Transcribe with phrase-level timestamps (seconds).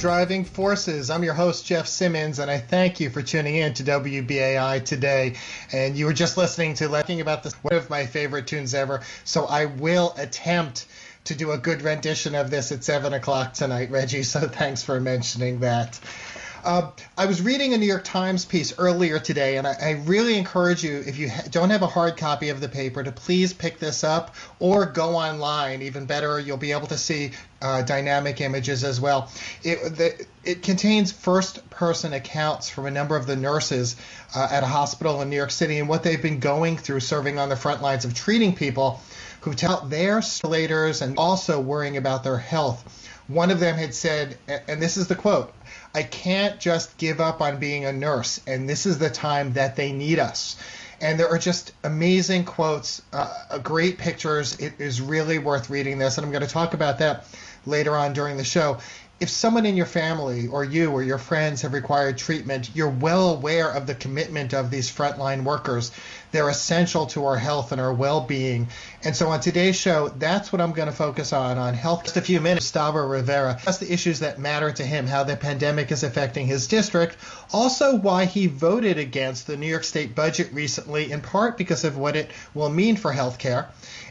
[0.00, 1.10] Driving Forces.
[1.10, 5.34] I'm your host, Jeff Simmons, and I thank you for tuning in to WBAI today.
[5.74, 9.02] And you were just listening to Talking about this, one of my favorite tunes ever.
[9.24, 10.86] So I will attempt
[11.24, 14.22] to do a good rendition of this at 7 o'clock tonight, Reggie.
[14.22, 16.00] So thanks for mentioning that.
[16.62, 20.36] Uh, I was reading a New York Times piece earlier today, and I, I really
[20.36, 23.54] encourage you, if you ha- don't have a hard copy of the paper, to please
[23.54, 25.80] pick this up or go online.
[25.80, 29.30] Even better, you'll be able to see uh, dynamic images as well.
[29.62, 33.96] It, the, it contains first person accounts from a number of the nurses
[34.34, 37.38] uh, at a hospital in New York City and what they've been going through serving
[37.38, 39.00] on the front lines of treating people
[39.40, 42.99] who tell their stilators and also worrying about their health.
[43.30, 45.52] One of them had said, and this is the quote
[45.94, 49.76] I can't just give up on being a nurse, and this is the time that
[49.76, 50.56] they need us.
[51.00, 54.58] And there are just amazing quotes, uh, great pictures.
[54.58, 57.24] It is really worth reading this, and I'm going to talk about that
[57.64, 58.78] later on during the show
[59.20, 63.34] if someone in your family or you or your friends have required treatment, you're well
[63.34, 65.92] aware of the commitment of these frontline workers.
[66.32, 68.68] They're essential to our health and our well-being.
[69.02, 72.04] And so on today's show, that's what I'm going to focus on on health.
[72.04, 72.66] Just a few minutes.
[72.66, 73.58] Gustavo Rivera.
[73.64, 77.16] That's the issues that matter to him, how the pandemic is affecting his district.
[77.52, 81.96] Also, why he voted against the New York State budget recently, in part because of
[81.96, 83.66] what it will mean for healthcare.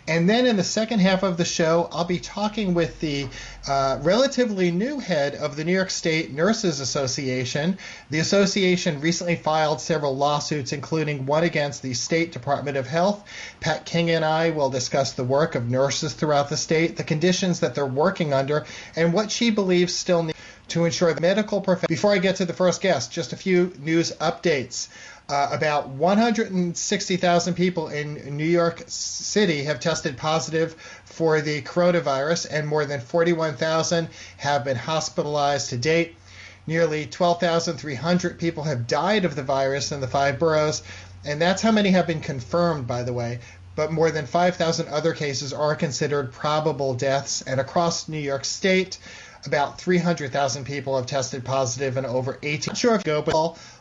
[0.07, 3.27] And then in the second half of the show, I'll be talking with the
[3.67, 7.77] uh, relatively new head of the New York State Nurses Association.
[8.09, 13.23] The association recently filed several lawsuits, including one against the State Department of Health.
[13.59, 17.59] Pat Kane and I will discuss the work of nurses throughout the state, the conditions
[17.59, 21.85] that they're working under, and what she believes still needs to ensure the medical profession.
[21.87, 24.87] Before I get to the first guest, just a few news updates.
[25.29, 30.73] Uh, about 160,000 people in New York City have tested positive
[31.05, 36.15] for the coronavirus, and more than 41,000 have been hospitalized to date.
[36.65, 40.83] Nearly 12,300 people have died of the virus in the five boroughs,
[41.25, 43.39] and that's how many have been confirmed, by the way.
[43.75, 48.97] But more than 5,000 other cases are considered probable deaths, and across New York State,
[49.45, 52.75] about 300,000 people have tested positive and over 18.
[52.75, 52.99] Sure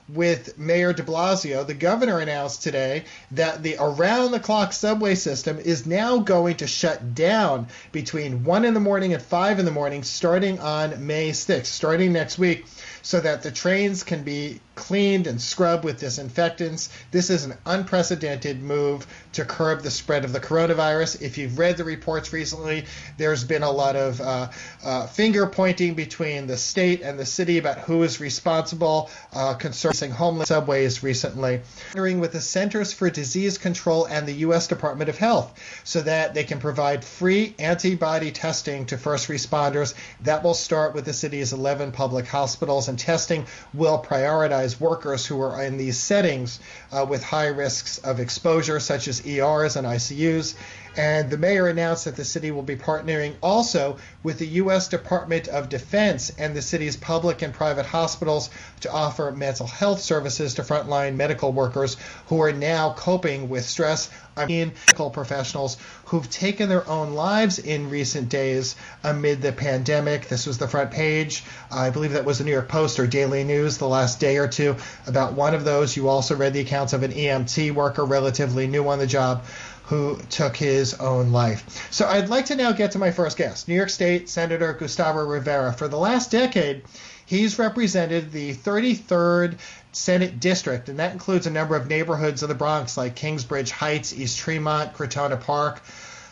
[0.08, 5.58] with Mayor de Blasio, the governor announced today that the around the clock subway system
[5.58, 9.70] is now going to shut down between 1 in the morning and 5 in the
[9.70, 12.64] morning starting on May 6th, starting next week
[13.02, 16.90] so that the trains can be cleaned and scrubbed with disinfectants.
[17.10, 21.22] This is an unprecedented move to curb the spread of the coronavirus.
[21.22, 22.84] If you've read the reports recently,
[23.16, 24.48] there's been a lot of uh,
[24.84, 29.54] uh, finger pointing between the state and the city about who is responsible uh,
[30.00, 31.60] homeless subways recently.
[31.92, 34.68] Partnering with the Centers for Disease Control and the U.S.
[34.68, 39.94] Department of Health so that they can provide free antibody testing to first responders.
[40.22, 45.40] That will start with the city's 11 public hospitals and testing will prioritize workers who
[45.40, 46.60] are in these settings
[46.92, 50.54] uh, with high risks of exposure, such as ERs and ICUs.
[50.98, 54.88] And the mayor announced that the city will be partnering also with the U.S.
[54.88, 58.50] Department of Defense and the city's public and private hospitals
[58.80, 64.10] to offer mental health services to frontline medical workers who are now coping with stress.
[64.36, 65.76] I mean, medical professionals
[66.06, 70.28] who've taken their own lives in recent days amid the pandemic.
[70.28, 71.44] This was the front page.
[71.70, 74.48] I believe that was the New York Post or Daily News the last day or
[74.48, 74.76] two
[75.06, 75.96] about one of those.
[75.96, 79.44] You also read the accounts of an EMT worker, relatively new on the job,
[79.88, 81.88] who took his own life.
[81.90, 85.24] So I'd like to now get to my first guest, New York State Senator Gustavo
[85.24, 85.72] Rivera.
[85.72, 86.82] For the last decade,
[87.24, 89.56] he's represented the 33rd
[89.92, 94.12] Senate district, and that includes a number of neighborhoods of the Bronx like Kingsbridge Heights,
[94.12, 95.80] East Tremont, Crotona Park,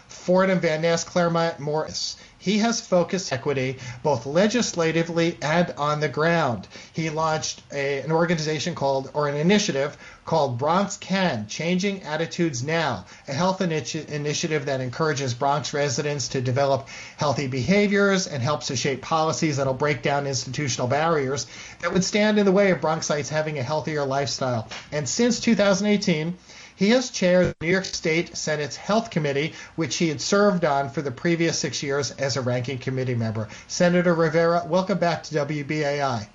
[0.09, 2.17] Fordham, Van Nest, Claremont, Morris.
[2.39, 6.69] He has focused equity both legislatively and on the ground.
[6.93, 9.97] He launched a, an organization called, or an initiative
[10.27, 16.41] called Bronx Can Changing Attitudes Now, a health initi- initiative that encourages Bronx residents to
[16.41, 21.47] develop healthy behaviors and helps to shape policies that'll break down institutional barriers
[21.81, 24.69] that would stand in the way of Bronxites having a healthier lifestyle.
[24.91, 26.37] And since 2018,
[26.75, 30.91] he has chaired the New York State Senate's Health Committee, which he had served on
[30.91, 33.49] for the previous six years as a ranking committee member.
[33.69, 36.23] Senator Rivera, welcome back to WBAI.
[36.23, 36.29] It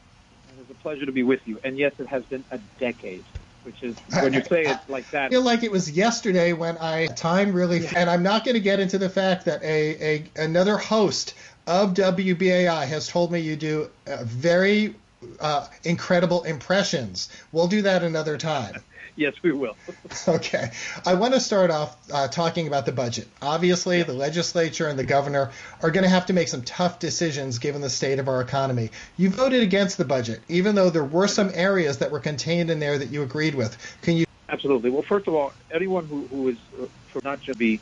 [0.62, 1.60] is a pleasure to be with you.
[1.66, 3.26] And yes, it has been a decade
[3.64, 5.26] which is when you say it like that.
[5.26, 7.94] I feel like it was yesterday when I time really, yeah.
[7.96, 11.36] and I'm not going to get into the fact that a, a another host
[11.68, 13.90] of WBAI has told me you do
[14.24, 14.96] very
[15.40, 17.30] uh, incredible impressions.
[17.52, 18.82] We'll do that another time.
[19.22, 19.78] Yes, we will.
[20.28, 20.72] okay.
[21.06, 23.28] I want to start off uh, talking about the budget.
[23.40, 25.52] Obviously, the legislature and the governor
[25.84, 28.90] are going to have to make some tough decisions given the state of our economy.
[29.18, 32.80] You voted against the budget, even though there were some areas that were contained in
[32.80, 33.78] there that you agreed with.
[34.02, 34.26] Can you?
[34.50, 34.90] Absolutely.
[34.90, 36.88] Well, first of all, anyone who, who is uh,
[37.24, 37.80] not just be,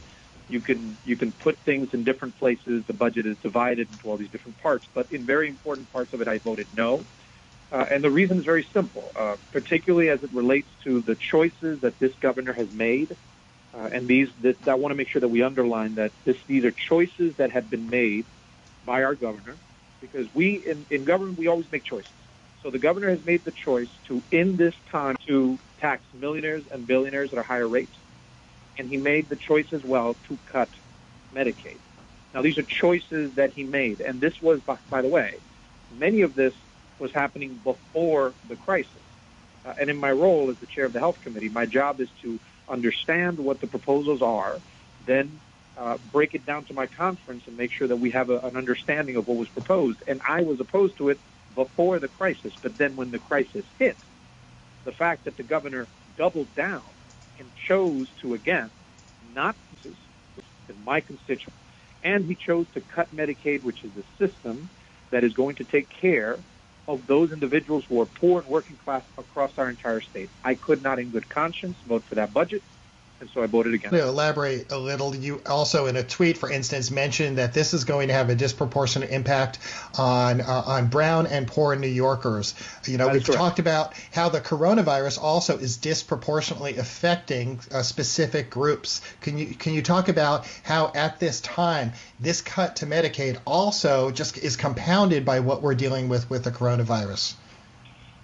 [0.50, 2.83] you can you can put things in different places.
[2.86, 6.19] The budget is divided into all these different parts, but in very important parts of
[6.19, 7.06] it, I voted no.
[7.71, 11.81] Uh, and the reason is very simple, uh, particularly as it relates to the choices
[11.81, 13.16] that this governor has made.
[13.71, 14.27] Uh, and these,
[14.66, 17.69] I want to make sure that we underline that this, these are choices that have
[17.69, 18.25] been made
[18.83, 19.57] by our governor,
[20.01, 22.10] because we in, in government we always make choices.
[22.63, 26.88] So the governor has made the choice to, in this time, to tax millionaires and
[26.88, 27.89] billionaires at a higher rate,
[28.77, 30.69] and he made the choice as well to cut
[31.33, 31.80] Medicaid.
[32.33, 35.39] Now these are choices that he made, and this was, by, by the way,
[35.92, 36.54] many of this
[37.00, 38.92] was happening before the crisis.
[39.66, 42.07] Uh, and in my role as the chair of the health committee, my job is
[42.22, 44.57] to understand what the proposals are,
[45.06, 45.42] then
[45.78, 48.56] uh, break it down to my conference and make sure that we have a, an
[48.56, 49.98] understanding of what was proposed.
[50.07, 51.19] And I was opposed to it
[51.56, 53.98] before the crisis, but then when the crisis hit,
[54.86, 55.88] the fact that the governor
[56.18, 56.84] doubled down
[57.38, 58.69] and chose to again
[59.34, 59.56] not
[60.69, 61.54] in my constituent,
[62.04, 64.69] and he chose to cut Medicaid, which is a system
[65.12, 66.38] that is going to take care
[66.89, 70.31] of those individuals who are poor and working class across our entire state.
[70.44, 72.63] I could not, in good conscience, vote for that budget
[73.19, 73.95] and so I voted against.
[73.95, 77.83] To elaborate a little, you also in a tweet, for instance, mentioned that this is
[77.83, 79.60] going to have a disproportionate impact
[79.98, 82.56] on uh, on brown and poor New Yorkers.
[82.86, 89.01] You know, we've talked about how the coronavirus also is disproportionately affecting uh, specific groups.
[89.22, 94.12] Can you can you talk about how at this time this cut to Medicaid also
[94.12, 97.33] just is compounded by what we're dealing with with the coronavirus?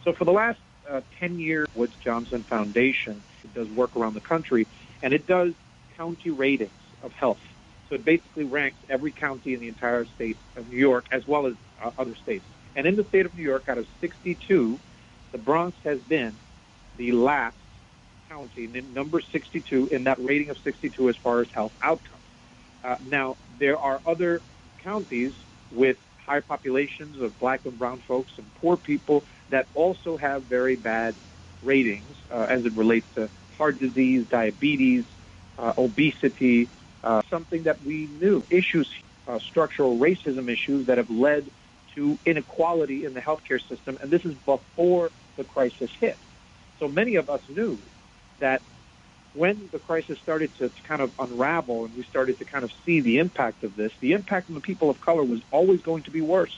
[0.03, 3.21] So for the last uh, 10 years, Woods Johnson Foundation
[3.53, 4.67] does work around the country
[5.01, 5.53] and it does
[5.97, 6.71] county ratings
[7.03, 7.39] of health.
[7.89, 11.45] So it basically ranks every county in the entire state of New York as well
[11.45, 11.53] as
[11.83, 12.45] uh, other states.
[12.75, 14.79] And in the state of New York, out of 62,
[15.31, 16.37] the Bronx has been
[16.97, 17.55] the last
[18.27, 22.21] county, number 62 in that rating of 62 as far as health outcomes.
[22.83, 24.41] Uh, now, there are other
[24.83, 25.33] counties
[25.71, 30.75] with high populations of black and brown folks and poor people that also have very
[30.75, 31.15] bad
[31.63, 35.05] ratings uh, as it relates to heart disease, diabetes,
[35.57, 36.67] uh, obesity,
[37.03, 38.89] uh, something that we knew, issues,
[39.27, 41.49] uh, structural racism issues that have led
[41.95, 43.97] to inequality in the healthcare system.
[44.01, 46.17] And this is before the crisis hit.
[46.79, 47.77] So many of us knew
[48.39, 48.61] that
[49.33, 53.01] when the crisis started to kind of unravel and we started to kind of see
[53.01, 56.11] the impact of this, the impact on the people of color was always going to
[56.11, 56.57] be worse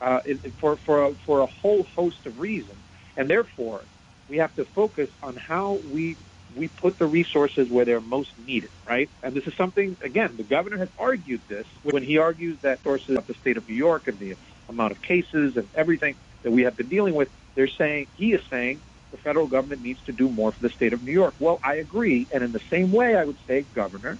[0.00, 0.20] uh,
[0.58, 2.78] for, for, a, for a whole host of reasons.
[3.16, 3.82] And therefore,
[4.28, 6.16] we have to focus on how we
[6.54, 9.08] we put the resources where they're most needed, right?
[9.22, 13.16] And this is something, again, the governor has argued this when he argues that sources
[13.16, 14.36] of the state of New York and the
[14.68, 18.40] amount of cases and everything that we have been dealing with, they're saying, he is
[18.50, 18.82] saying
[19.12, 21.34] the federal government needs to do more for the state of New York.
[21.38, 22.28] Well, I agree.
[22.32, 24.18] And in the same way, I would say, governor,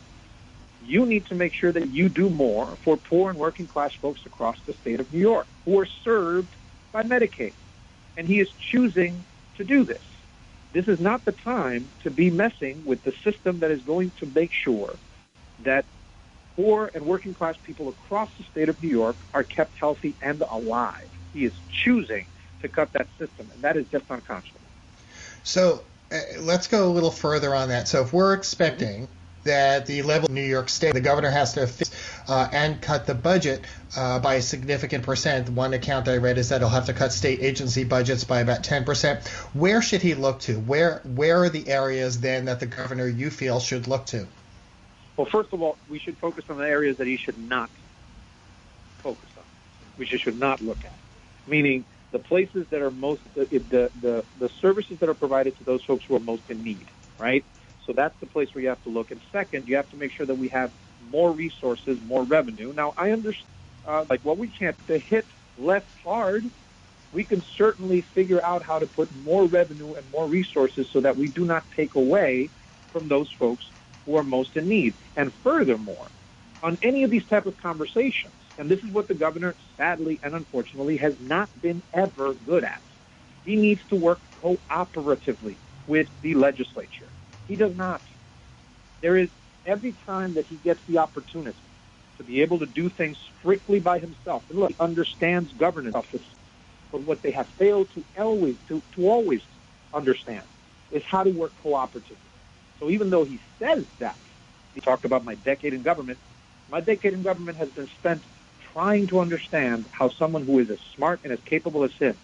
[0.81, 4.21] you need to make sure that you do more for poor and working class folks
[4.27, 6.49] across the state of New York who are served
[6.93, 7.55] by Medicaid.
[8.17, 9.25] And he is choosing
[9.57, 10.03] to do this.
[10.73, 14.27] This is not the time to be messing with the system that is going to
[14.27, 14.99] make sure
[15.61, 15.85] that
[16.57, 20.43] poor and working class people across the state of New York are kept healthy and
[20.43, 21.09] alive.
[21.33, 22.27] He is choosing
[22.61, 24.69] to cut that system, and that is just unconscionable.
[25.43, 27.89] So uh, let's go a little further on that.
[27.89, 29.13] So if we're expecting mm-hmm
[29.45, 31.91] that the level of New York State, the governor has to fix
[32.29, 33.65] uh, and cut the budget
[33.97, 35.49] uh, by a significant percent.
[35.49, 38.63] One account I read is that he'll have to cut state agency budgets by about
[38.63, 39.27] 10%.
[39.55, 40.59] Where should he look to?
[40.59, 44.27] Where where are the areas then that the governor you feel should look to?
[45.17, 47.71] Well, first of all, we should focus on the areas that he should not
[48.99, 49.45] focus on.
[49.97, 50.95] which he should not look at,
[51.47, 55.65] meaning the places that are most the, the the the services that are provided to
[55.65, 56.87] those folks who are most in need,
[57.19, 57.45] right?
[57.87, 59.11] So that's the place where you have to look.
[59.11, 60.71] And second, you have to make sure that we have
[61.11, 62.73] more resources, more revenue.
[62.73, 63.49] Now, I understand,
[63.87, 65.27] uh, like, well, we can't hit
[65.59, 66.45] less hard.
[67.13, 71.17] We can certainly figure out how to put more revenue and more resources so that
[71.17, 72.51] we do not take away
[72.93, 73.65] from those folks
[74.07, 74.95] who are most in need.
[75.17, 76.09] And furthermore,
[76.63, 80.35] on any of these type of conversations, and this is what the governor sadly and
[80.35, 82.83] unfortunately has not been ever good at.
[83.45, 87.12] He needs to work cooperatively with the legislature.
[87.53, 88.01] He does not.
[89.03, 89.29] There is
[89.67, 91.59] every time that he gets the opportunity
[92.17, 94.43] to be able to do things strictly by himself.
[94.49, 96.25] And look, he understands governance office,
[96.91, 99.43] but what they have failed to always to, to always
[99.93, 100.45] understand
[100.93, 102.33] is how to work cooperatively.
[102.81, 104.17] So even though he says that,
[104.73, 106.19] he talked about my decade in government,
[106.71, 108.23] my decade in government has been spent
[108.73, 112.17] trying to understand how someone who is as smart and as capable as him,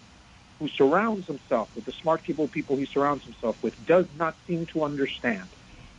[0.59, 4.65] who surrounds himself with the smart people, people he surrounds himself with, does not seem
[4.73, 5.47] to understand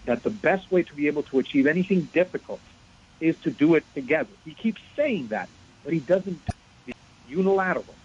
[0.07, 2.61] that the best way to be able to achieve anything difficult
[3.21, 4.31] is to do it together.
[4.45, 5.49] He keeps saying that,
[5.85, 6.41] but he doesn't
[7.27, 7.97] unilateral,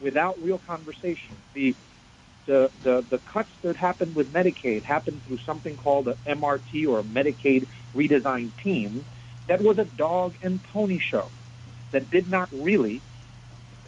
[0.00, 1.36] without real conversation.
[1.54, 1.74] The
[2.46, 6.98] the, the, the cuts that happened with Medicaid happened through something called a MRT or
[6.98, 7.66] a Medicaid
[7.96, 9.06] redesign team
[9.48, 11.30] that was a dog and pony show
[11.92, 13.02] that did not really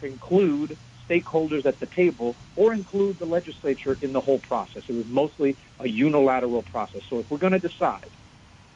[0.01, 0.77] include
[1.09, 4.83] stakeholders at the table or include the legislature in the whole process.
[4.87, 7.01] It was mostly a unilateral process.
[7.09, 8.09] So if we're going to decide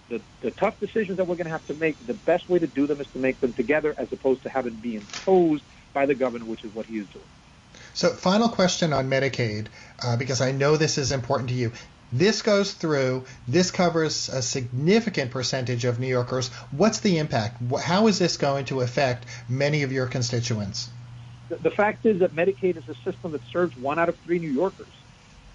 [0.10, 2.68] the, the tough decisions that we're going to have to make, the best way to
[2.68, 6.06] do them is to make them together as opposed to having it be imposed by
[6.06, 7.26] the governor, which is what he is doing.
[7.94, 9.68] So, final question on Medicaid,
[10.04, 11.72] uh, because I know this is important to you.
[12.14, 16.50] This goes through, this covers a significant percentage of New Yorkers.
[16.72, 17.62] What's the impact?
[17.82, 20.90] How is this going to affect many of your constituents?
[21.60, 24.52] The, fact is that Medicaid is a system that serves one out of three New
[24.52, 24.94] Yorkers.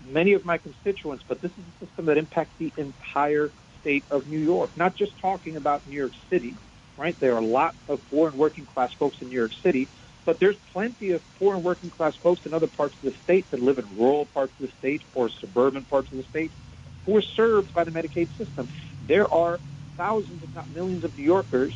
[0.05, 4.27] Many of my constituents, but this is a system that impacts the entire state of
[4.27, 6.55] New York, not just talking about New York City,
[6.99, 7.17] right?
[7.19, 9.89] There are a lot of poor and working class folks in New York City,
[10.27, 13.51] but there's plenty of poor and working class folks in other parts of the state
[13.51, 16.53] that live in rural parts of the state or suburban parts of the state
[17.07, 18.69] who are served by the Medicaid system.
[19.01, 19.61] There are
[19.97, 21.75] thousands, if not millions, of New Yorkers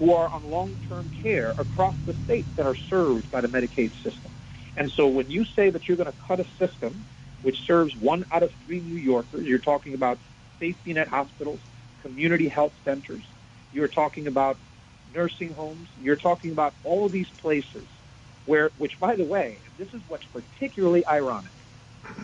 [0.00, 4.32] who are on long-term care across the state that are served by the Medicaid system.
[4.76, 7.04] And so when you say that you're going to cut a system
[7.42, 10.18] which serves one out of three New Yorkers, you're talking about
[10.58, 11.60] safety net hospitals,
[12.02, 13.24] community health centers,
[13.72, 14.58] you're talking about
[15.14, 15.88] nursing homes.
[15.96, 17.86] You're talking about all of these places
[18.46, 21.52] where, which by the way, this is what's particularly ironic.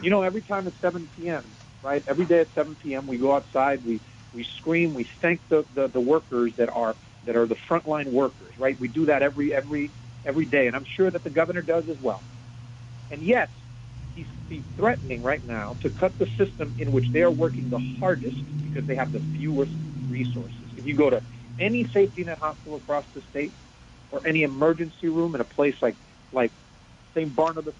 [0.00, 1.45] You know, every time at 7 p.m.,
[1.83, 2.02] right?
[2.06, 4.00] Every day at 7 p.m., we go outside, we
[4.33, 6.95] we scream, we thank the, the, the workers that are
[7.26, 8.78] that are the frontline workers, right?
[8.80, 9.92] We do that every every
[10.25, 12.25] every day, and I'm sure that the governor does as well.
[13.11, 13.50] And yet,
[14.14, 17.78] he's, he's threatening right now to cut the system in which they are working the
[18.00, 19.73] hardest because they have the fewest
[20.09, 20.68] resources.
[20.76, 21.23] If you go to
[21.61, 23.52] any safety net hospital across the state
[24.11, 25.97] or any emergency room in a place like
[26.33, 26.52] like
[27.14, 27.35] St.
[27.35, 27.75] Barnabas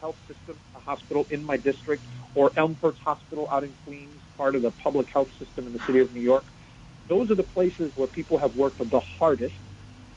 [0.00, 2.04] Health System, a hospital in my district,
[2.34, 6.00] or Elmhurst Hospital out in Queens, part of the public health system in the city
[6.00, 6.44] of New York.
[7.10, 9.56] Those are the places where people have worked the hardest,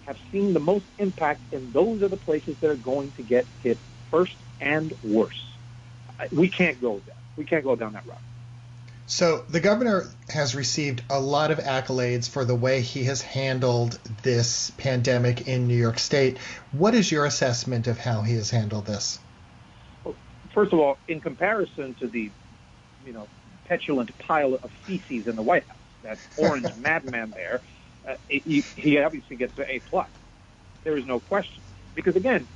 [0.06, 3.48] have seen the most impact, and those are the places that are going to get
[3.64, 3.80] hit
[4.12, 5.42] first and worse.
[6.32, 7.16] We can't go there.
[7.36, 8.22] We can't go down that route.
[9.08, 14.00] So the governor has received a lot of accolades for the way he has handled
[14.22, 16.38] this pandemic in New York State.
[16.72, 19.20] What is your assessment of how he has handled this?
[20.04, 20.16] Well,
[20.54, 22.30] first of all, in comparison to the,
[23.04, 23.28] you know,
[23.66, 27.62] petulant pile of feces in the White House, that orange madman there,
[28.08, 30.10] uh, he, he obviously gets an A plus.
[30.84, 31.64] There is no question,
[31.96, 32.48] because again,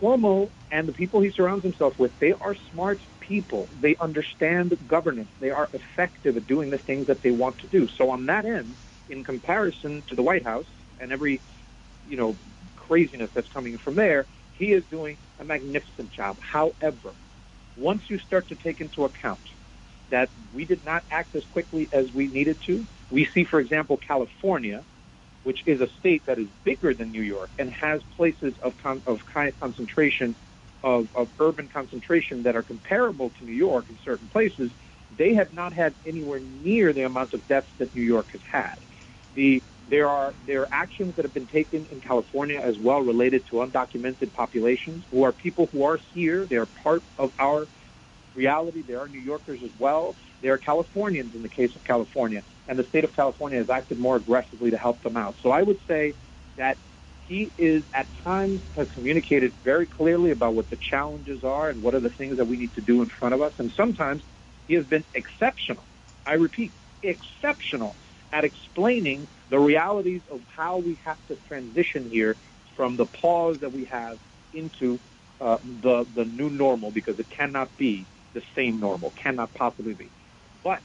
[0.00, 3.68] Cuomo and the people he surrounds himself with, they are smart people.
[3.80, 5.30] They understand governance.
[5.40, 7.88] They are effective at doing the things that they want to do.
[7.96, 8.76] So on that end,
[9.08, 10.66] in comparison to the White House
[10.98, 11.40] and every,
[12.06, 12.36] you know,
[12.76, 16.36] craziness that's coming from there, he is doing a magnificent job.
[16.40, 17.14] However,
[17.76, 19.40] once you start to take into account
[20.10, 23.98] that we did not act as quickly as we needed to, we see, for example,
[24.06, 24.84] California,
[25.42, 29.02] which is a state that is bigger than New York and has places of, con-
[29.06, 29.18] of
[29.60, 30.36] concentration
[30.82, 34.70] of, of urban concentration that are comparable to New York in certain places,
[35.16, 38.74] they have not had anywhere near the amount of deaths that New York has had.
[39.34, 43.44] The there are there are actions that have been taken in California as well related
[43.50, 46.46] to undocumented populations who are people who are here.
[46.46, 47.68] They are part of our
[48.36, 48.82] reality.
[48.82, 50.14] there are New Yorkers as well.
[50.42, 53.98] There are Californians in the case of California, and the state of California has acted
[53.98, 55.36] more aggressively to help them out.
[55.42, 56.14] So I would say
[56.56, 56.78] that
[57.26, 61.94] he is at times has communicated very clearly about what the challenges are and what
[61.94, 63.52] are the things that we need to do in front of us.
[63.58, 64.22] And sometimes
[64.68, 65.84] he has been exceptional.
[66.24, 67.96] I repeat, exceptional
[68.32, 72.36] at explaining the realities of how we have to transition here
[72.76, 74.18] from the pause that we have
[74.52, 75.00] into
[75.40, 80.10] uh, the the new normal because it cannot be the same normal, cannot possibly be.
[80.62, 80.80] But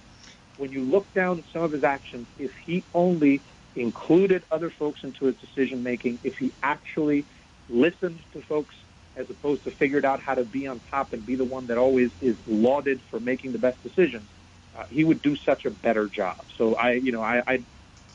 [0.56, 3.44] when you look down at some of his actions, if he only
[3.76, 7.26] included other folks into his decision making, if he actually
[7.70, 8.74] listened to folks
[9.18, 11.78] as opposed to figured out how to be on top and be the one that
[11.78, 14.30] always is lauded for making the best decisions,
[14.78, 16.38] uh, he would do such a better job.
[16.58, 17.66] So I, you know, I, I,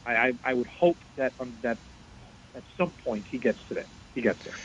[0.07, 1.79] I, I would hope that um, that
[2.55, 3.89] at some point he gets to that.
[4.15, 4.57] He gets there.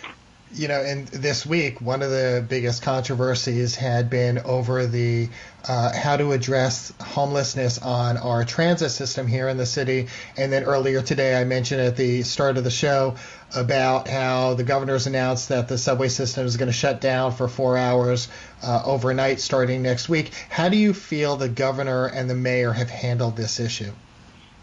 [0.54, 5.30] You know, in this week, one of the biggest controversies had been over the
[5.68, 10.08] uh, how to address homelessness on our transit system here in the city.
[10.36, 13.16] And then earlier today, I mentioned at the start of the show
[13.56, 17.48] about how the governor's announced that the subway system is going to shut down for
[17.48, 18.28] four hours
[18.64, 20.32] uh, overnight starting next week.
[20.50, 23.92] How do you feel the governor and the mayor have handled this issue?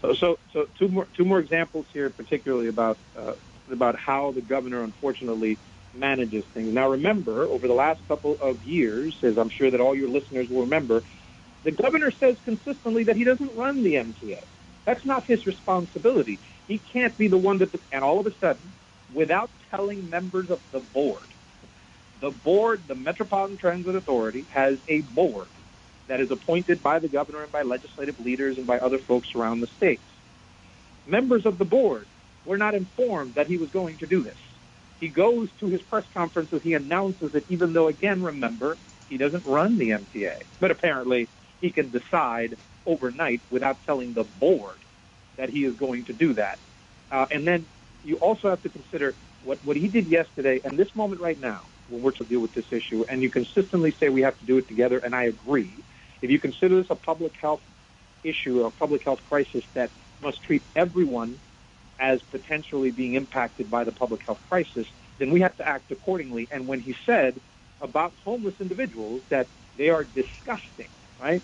[0.01, 3.33] So, so two more two more examples here, particularly about uh,
[3.71, 5.57] about how the governor unfortunately
[5.93, 6.73] manages things.
[6.73, 10.47] Now, remember, over the last couple of years, as I'm sure that all your listeners
[10.49, 11.03] will remember,
[11.63, 14.39] the governor says consistently that he doesn't run the MTA.
[14.85, 16.39] That's not his responsibility.
[16.67, 18.73] He can't be the one that, and all of a sudden,
[19.13, 21.33] without telling members of the board,
[22.21, 25.49] the board, the Metropolitan Transit Authority, has a board
[26.07, 29.61] that is appointed by the governor and by legislative leaders and by other folks around
[29.61, 30.03] the states.
[31.05, 32.07] Members of the board
[32.45, 34.37] were not informed that he was going to do this.
[34.99, 38.77] He goes to his press conferences, he announces it, even though, again, remember,
[39.07, 40.35] he doesn't run the MTA.
[40.59, 41.29] But apparently,
[41.61, 44.83] he can decide overnight without telling the board
[45.37, 46.59] that he is going to do that.
[47.11, 47.65] Uh, and then
[48.03, 51.61] you also have to consider what, what he did yesterday and this moment right now
[51.87, 53.05] when we're to deal with this issue.
[53.09, 55.83] And you consistently say we have to do it together, and I agree.
[56.21, 57.61] If you consider this a public health
[58.23, 59.91] issue, a public health crisis that
[60.21, 61.39] must treat everyone
[61.99, 64.87] as potentially being impacted by the public health crisis,
[65.17, 66.47] then we have to act accordingly.
[66.51, 67.39] And when he said
[67.81, 70.89] about homeless individuals that they are disgusting,
[71.19, 71.43] right?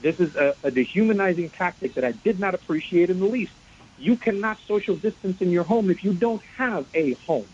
[0.00, 3.52] This is a, a dehumanizing tactic that I did not appreciate in the least.
[3.98, 7.48] You cannot social distance in your home if you don't have a home.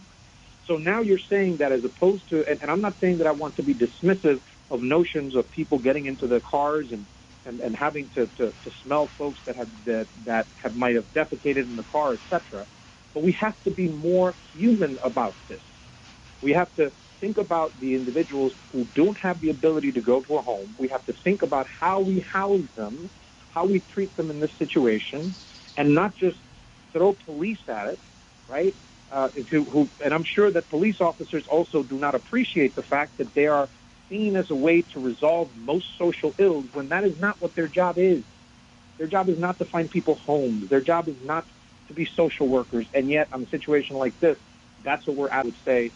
[0.66, 3.32] So now you're saying that as opposed to, and, and I'm not saying that I
[3.32, 4.40] want to be dismissive
[4.70, 7.06] of notions of people getting into their cars and
[7.44, 11.06] and, and having to, to, to smell folks that have that, that have might have
[11.12, 12.66] defecated in the car, etc.
[13.14, 15.62] But we have to be more human about this.
[16.40, 20.36] We have to think about the individuals who don't have the ability to go to
[20.36, 20.74] a home.
[20.78, 23.10] We have to think about how we house them,
[23.48, 25.36] how we treat them in this situation,
[25.76, 26.38] and not just
[26.92, 28.00] throw police at it,
[28.48, 28.76] right?
[29.10, 33.18] Uh, to, who, and I'm sure that police officers also do not appreciate the fact
[33.18, 33.68] that they are
[34.12, 37.66] seen as a way to resolve most social ills when that is not what their
[37.66, 38.22] job is.
[38.98, 40.68] Their job is not to find people homes.
[40.68, 41.46] Their job is not
[41.88, 42.86] to be social workers.
[42.92, 44.36] And yet, on a situation like this,
[44.84, 45.30] that's what we're.
[45.30, 45.92] I would say,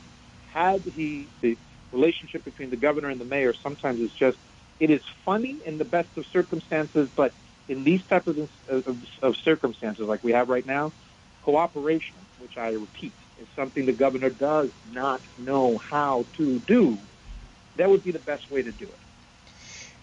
[0.53, 1.59] had he, the
[1.93, 4.39] relationship between the governor and the mayor sometimes is just,
[4.81, 7.35] it is funny in the best of circumstances, but
[7.69, 10.93] in these types of, of, of circumstances like we have right now,
[11.43, 16.99] cooperation, which I repeat, is something the governor does not know how to do.
[17.77, 18.99] That would be the best way to do it.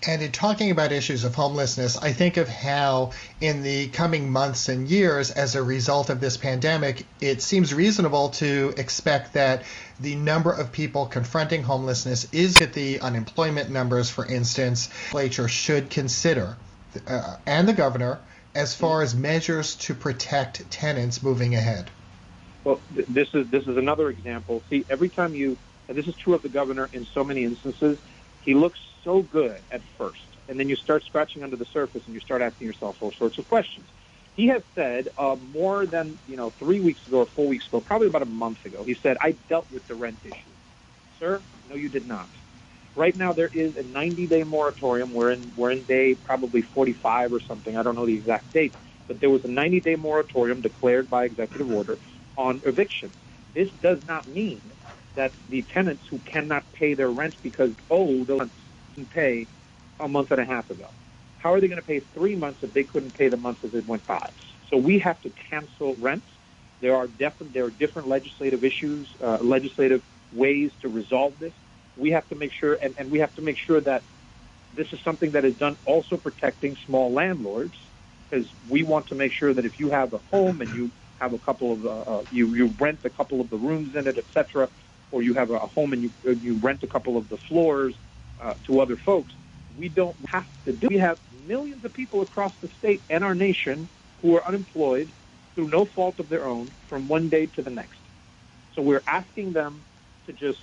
[0.06, 4.68] And in talking about issues of homelessness, I think of how in the coming months
[4.68, 9.64] and years, as a result of this pandemic, it seems reasonable to expect that
[10.02, 15.90] the number of people confronting homelessness is at the unemployment numbers, for instance, legislature should
[15.90, 16.58] consider,
[17.08, 18.20] uh, and the governor,
[18.56, 21.90] as far as measures to protect tenants moving ahead.
[22.66, 24.62] Well, this is this is another example.
[24.70, 27.98] See, every time you and this is true of the governor in so many instances,
[28.40, 32.14] he looks so good at first, and then you start scratching under the surface and
[32.14, 33.88] you start asking yourself all sorts of questions.
[34.34, 37.82] He has said uh, more than you know three weeks ago or four weeks ago,
[37.82, 38.84] probably about a month ago.
[38.84, 40.56] He said, "I dealt with the rent issue."
[41.20, 42.30] Sir, no, you did not.
[42.96, 45.14] Right now, there is a 90-day moratorium.
[45.14, 47.78] We're in we're in day probably 45 or something.
[47.78, 48.74] I don't know the exact date,
[49.08, 51.98] but there was a 90-day moratorium declared by executive order
[52.38, 53.12] on eviction.
[53.56, 54.74] This does not mean
[55.16, 58.50] that the tenants who cannot pay their rent because oh the
[58.96, 59.48] didn't pay
[60.00, 60.88] a month and a half ago.
[61.38, 63.74] How are they going to pay three months if they couldn't pay the month as
[63.74, 64.30] it went by?
[64.70, 66.26] So we have to cancel rents.
[66.82, 71.54] There are different there are different legislative issues, uh, legislative ways to resolve this.
[71.96, 74.04] We have to make sure, and, and we have to make sure that
[74.76, 77.76] this is something that is done also protecting small landlords,
[78.30, 81.34] because we want to make sure that if you have a home and you have
[81.34, 84.18] a couple of uh, uh, you you rent a couple of the rooms in it,
[84.18, 84.70] etc
[85.14, 87.94] or you have a home and you you rent a couple of the floors
[88.44, 89.32] uh, to other folks.
[89.78, 90.88] We don't have to do.
[90.90, 93.90] We have millions of people across the state and our nation
[94.22, 95.14] who are unemployed
[95.54, 98.00] through no fault of their own from one day to the next.
[98.76, 99.86] So we're asking them
[100.26, 100.58] to just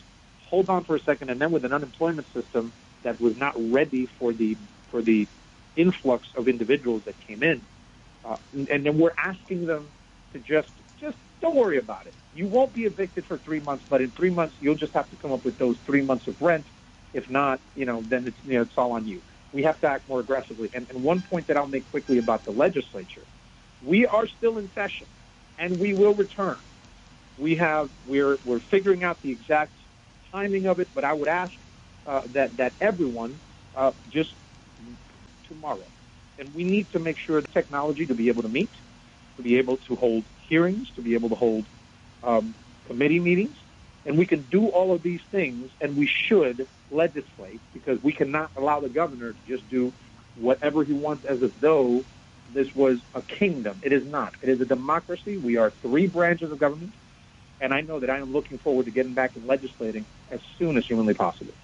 [0.49, 4.09] hold on for a second, and then with an unemployment system that was not ready
[4.19, 4.59] for the
[4.91, 5.29] for the
[5.77, 7.65] influx of individuals that came in,
[8.25, 9.93] uh, and then we're asking them
[10.33, 12.15] to just just don't worry about it.
[12.33, 15.17] You won't be evicted for three months, but in three months you'll just have to
[15.17, 16.67] come up with those three months of rent.
[17.13, 19.21] If not, you know, then it's you know it's all on you.
[19.53, 20.71] We have to act more aggressively.
[20.73, 23.25] And, and one point that I'll make quickly about the legislature,
[23.85, 25.09] we are still in session,
[25.59, 26.59] and we will return.
[27.37, 29.73] We have we're we're figuring out the exact
[30.31, 31.53] timing of it, but I would ask
[32.07, 33.41] uh, that that everyone
[33.77, 34.31] uh, just
[35.49, 35.87] tomorrow,
[36.39, 38.71] and we need to make sure the technology to be able to meet,
[39.37, 41.67] to be able to hold hearings, to be able to hold
[42.23, 42.55] um,
[42.87, 43.57] committee meetings,
[44.05, 48.51] and we can do all of these things, and we should legislate because we cannot
[48.57, 49.93] allow the governor to just do
[50.35, 52.05] whatever he wants as if though
[52.53, 53.81] this was a kingdom.
[53.83, 54.35] It is not.
[54.43, 55.37] It is a democracy.
[55.37, 56.95] We are three branches of government,
[57.61, 60.77] and I know that I am looking forward to getting back and legislating as soon
[60.77, 61.55] as humanly possible.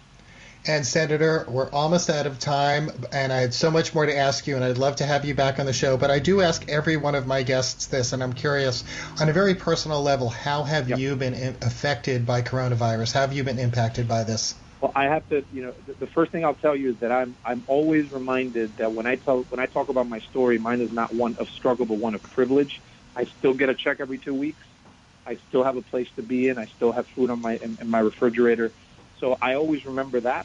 [0.68, 4.48] And Senator, we're almost out of time, and I had so much more to ask
[4.48, 5.96] you, and I'd love to have you back on the show.
[5.96, 8.82] But I do ask every one of my guests this, and I'm curious,
[9.20, 10.98] on a very personal level, how have yep.
[10.98, 13.12] you been affected by coronavirus?
[13.12, 14.56] How have you been impacted by this?
[14.80, 17.12] Well, I have to, you know, the, the first thing I'll tell you is that
[17.12, 20.80] I'm I'm always reminded that when I tell when I talk about my story, mine
[20.80, 22.80] is not one of struggle, but one of privilege.
[23.14, 24.62] I still get a check every two weeks.
[25.26, 26.58] I still have a place to be in.
[26.58, 28.72] I still have food on my in, in my refrigerator.
[29.18, 30.44] So I always remember that.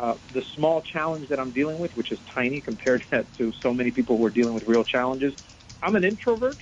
[0.00, 3.04] Uh, the small challenge that I'm dealing with, which is tiny compared
[3.36, 5.34] to so many people who are dealing with real challenges.
[5.82, 6.56] I'm an introvert,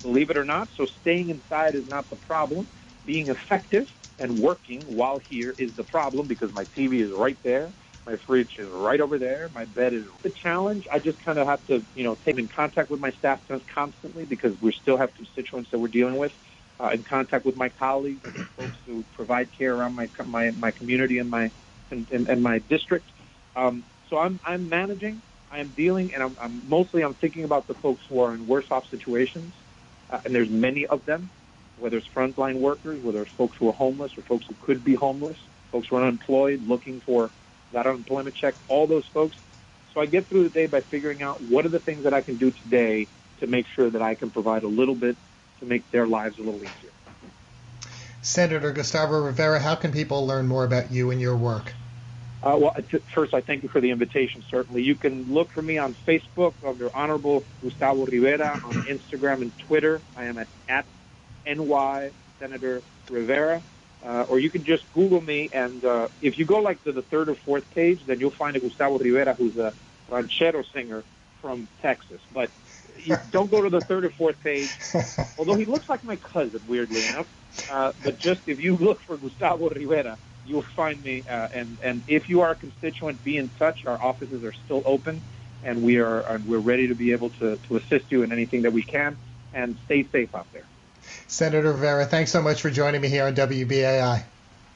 [0.00, 2.66] believe it or not, so staying inside is not the problem.
[3.04, 3.86] Being effective
[4.18, 7.74] and working while here is the problem because my TV is right there.
[8.06, 9.50] My fridge is right over there.
[9.52, 10.86] My bed is the challenge.
[10.90, 13.40] I just kind of have to, you know, take in contact with my staff
[13.74, 16.32] constantly because we still have constituents that we're dealing with.
[16.80, 20.70] Uh, in contact with my colleagues and folks who provide care around my my my
[20.70, 21.50] community and my
[21.90, 23.06] and, and, and my district.
[23.56, 27.74] Um, so I'm, I'm managing, I'm dealing, and I'm, I'm, mostly I'm thinking about the
[27.74, 29.54] folks who are in worse off situations,
[30.10, 31.30] uh, and there's many of them,
[31.78, 34.94] whether it's frontline workers, whether it's folks who are homeless or folks who could be
[34.94, 35.36] homeless,
[35.70, 37.30] folks who are unemployed, looking for
[37.72, 39.36] that unemployment check, all those folks.
[39.94, 42.22] So I get through the day by figuring out what are the things that I
[42.22, 43.08] can do today
[43.40, 45.16] to make sure that I can provide a little bit
[45.60, 46.92] to make their lives a little easier.
[48.28, 51.72] Senator Gustavo Rivera, how can people learn more about you and your work?
[52.42, 52.76] Uh, well,
[53.14, 54.44] first, I thank you for the invitation.
[54.50, 59.58] Certainly, you can look for me on Facebook under Honorable Gustavo Rivera on Instagram and
[59.60, 60.02] Twitter.
[60.14, 60.84] I am at at
[61.46, 63.62] ny Senator Rivera,
[64.04, 65.48] uh, or you can just Google me.
[65.50, 68.54] And uh, if you go like to the third or fourth page, then you'll find
[68.56, 69.72] a Gustavo Rivera who's a
[70.10, 71.02] ranchero singer
[71.40, 72.20] from Texas.
[72.34, 72.50] But
[72.98, 74.70] you don't go to the third or fourth page,
[75.38, 77.26] although he looks like my cousin, weirdly enough.
[77.70, 81.24] Uh, but just if you look for Gustavo Rivera, you'll find me.
[81.28, 83.84] Uh, and and if you are a constituent, be in touch.
[83.86, 85.20] Our offices are still open,
[85.64, 88.62] and we are and we're ready to be able to to assist you in anything
[88.62, 89.16] that we can.
[89.54, 90.64] And stay safe out there.
[91.26, 94.22] Senator Rivera, thanks so much for joining me here on WBAI.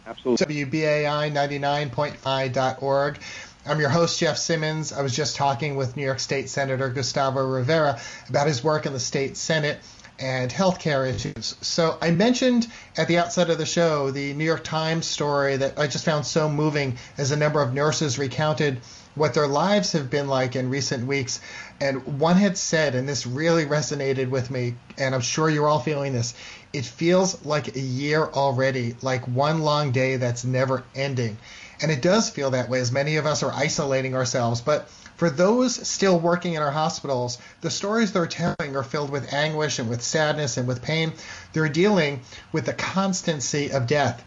[0.07, 0.65] Absolutely.
[0.65, 3.19] WBAI99.5.org.
[3.65, 4.93] I'm your host, Jeff Simmons.
[4.93, 8.93] I was just talking with New York State Senator Gustavo Rivera about his work in
[8.93, 9.79] the state Senate
[10.23, 11.57] and healthcare issues.
[11.61, 15.79] So I mentioned at the outset of the show the New York Times story that
[15.79, 18.81] I just found so moving as a number of nurses recounted
[19.15, 21.41] what their lives have been like in recent weeks.
[21.81, 25.81] And one had said, and this really resonated with me, and I'm sure you're all
[25.81, 26.35] feeling this,
[26.73, 31.37] it feels like a year already, like one long day that's never ending.
[31.83, 34.61] And it does feel that way as many of us are isolating ourselves.
[34.61, 34.89] But
[35.23, 39.79] for those still working in our hospitals, the stories they're telling are filled with anguish
[39.79, 41.13] and with sadness and with pain.
[41.53, 44.21] They're dealing with the constancy of death.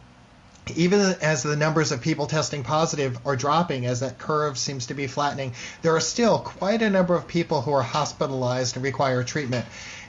[0.73, 4.93] Even as the numbers of people testing positive are dropping, as that curve seems to
[4.93, 9.21] be flattening, there are still quite a number of people who are hospitalized and require
[9.21, 9.65] treatment.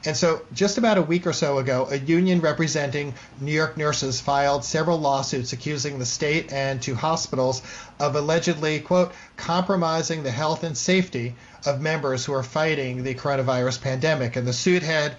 [0.06, 4.20] And so, just about a week or so ago, a union representing New York nurses
[4.20, 7.60] filed several lawsuits accusing the state and two hospitals
[7.98, 11.34] of allegedly, quote, compromising the health and safety
[11.66, 14.36] of members who are fighting the coronavirus pandemic.
[14.36, 15.16] And the suit had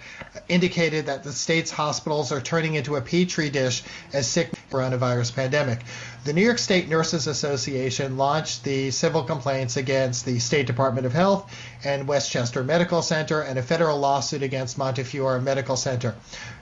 [0.48, 3.82] indicated that the state's hospitals are turning into a petri dish
[4.14, 5.80] as sick coronavirus pandemic.
[6.24, 11.12] The New York State Nurses Association launched the civil complaints against the State Department of
[11.12, 11.50] Health
[11.84, 16.14] and Westchester Medical Center and a federal lawsuit against Montefiore Medical Center.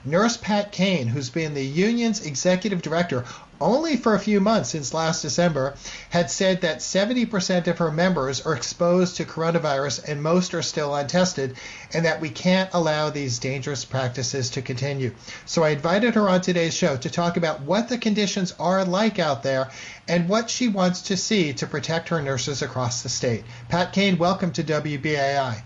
[0.05, 3.25] Nurse Pat Kane, who's been the union's executive director
[3.59, 5.75] only for a few months since last December,
[6.09, 10.95] had said that 70% of her members are exposed to coronavirus and most are still
[10.95, 11.55] untested,
[11.93, 15.13] and that we can't allow these dangerous practices to continue.
[15.45, 19.19] So I invited her on today's show to talk about what the conditions are like
[19.19, 19.69] out there
[20.07, 23.43] and what she wants to see to protect her nurses across the state.
[23.69, 25.61] Pat Kane, welcome to WBAI.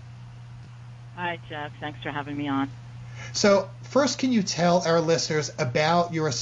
[1.16, 1.72] Hi, Jeff.
[1.80, 2.70] Thanks for having me on.
[3.32, 6.32] So, first, can you tell our listeners about your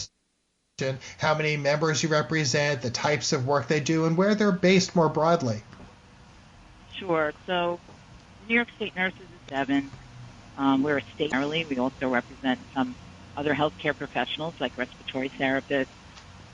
[1.18, 4.96] how many members you represent, the types of work they do, and where they're based
[4.96, 5.62] more broadly.
[6.98, 7.32] Sure.
[7.46, 7.80] So,
[8.48, 9.90] New York State Nurses is seven.
[10.58, 12.94] Um, we're a state We also represent some
[13.36, 15.86] other healthcare professionals like respiratory therapists,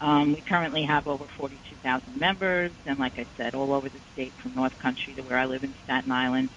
[0.00, 4.32] Um, we currently have over 42,000 members, and like I said, all over the state
[4.34, 6.50] from North Country to where I live in Staten Island.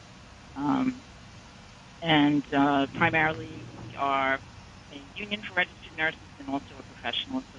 [0.58, 0.96] Um,
[2.02, 3.48] and uh, primarily,
[3.90, 4.40] we are
[4.92, 7.59] a union for registered nurses and also a professional association.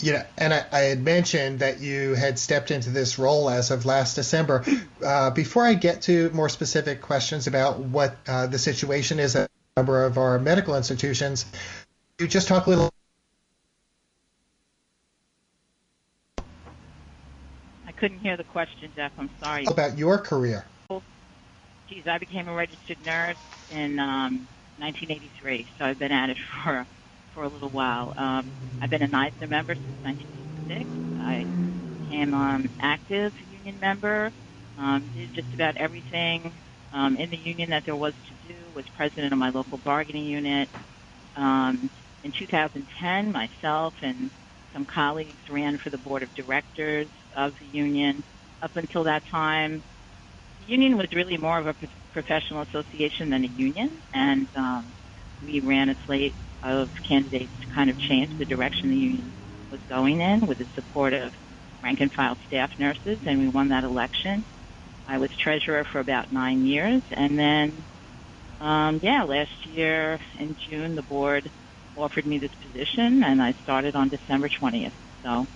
[0.00, 3.70] You know, and I, I had mentioned that you had stepped into this role as
[3.70, 4.64] of last December.
[5.04, 9.50] Uh, before I get to more specific questions about what uh, the situation is at
[9.76, 11.46] a number of our medical institutions,
[12.18, 12.90] you just talk a little
[17.86, 19.10] I couldn't hear the question, Jeff.
[19.18, 19.64] I'm sorry.
[19.66, 20.64] About your career.
[21.88, 23.36] Geez, I became a registered nurse
[23.72, 24.46] in um,
[24.78, 26.86] 1983, so I've been at it for
[27.38, 28.12] for a little while.
[28.16, 30.90] Um, I've been a NYSNA member since 1986.
[31.20, 31.46] I
[32.00, 34.32] became um, active union member.
[34.76, 36.52] Um, did just about everything
[36.92, 38.72] um, in the union that there was to do.
[38.74, 40.68] Was president of my local bargaining unit.
[41.36, 41.88] Um,
[42.24, 44.32] in 2010, myself and
[44.72, 48.24] some colleagues ran for the board of directors of the union.
[48.62, 49.84] Up until that time,
[50.58, 51.74] the union was really more of a
[52.12, 54.92] professional association than a union, and um,
[55.40, 59.34] we ran a slate of candidates to kind of change the direction the union
[59.70, 61.32] was going in with the support of
[61.82, 64.44] rank and file staff nurses, and we won that election.
[65.06, 67.86] I was treasurer for about nine years, and then,
[68.60, 71.50] um, yeah, last year in June, the board
[71.96, 74.92] offered me this position, and I started on December 20th.
[75.24, 75.46] So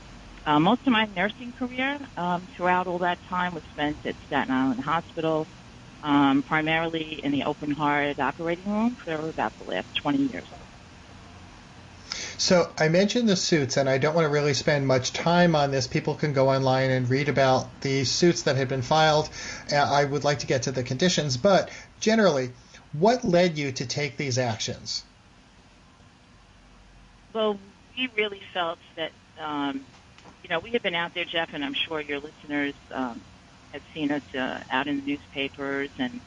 [0.46, 4.52] uh, most of my nursing career um, throughout all that time was spent at Staten
[4.52, 5.48] Island Hospital,
[6.02, 10.48] um, primarily in the open heart operating room for about the last 20 years.
[12.42, 15.70] So I mentioned the suits, and I don't want to really spend much time on
[15.70, 15.86] this.
[15.86, 19.30] People can go online and read about the suits that had been filed.
[19.70, 22.50] Uh, I would like to get to the conditions, but generally,
[22.92, 25.04] what led you to take these actions?
[27.32, 27.60] Well,
[27.96, 29.86] we really felt that um,
[30.42, 33.20] you know, we have been out there, Jeff, and I'm sure your listeners um,
[33.72, 36.20] have seen us uh, out in the newspapers and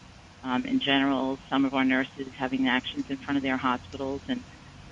[0.45, 4.21] um, in general, some of our nurses having actions in front of their hospitals.
[4.30, 4.43] And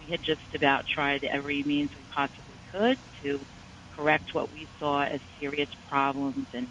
[0.03, 3.45] we had just about tried every means we possibly could to
[3.95, 6.67] correct what we saw as serious problems and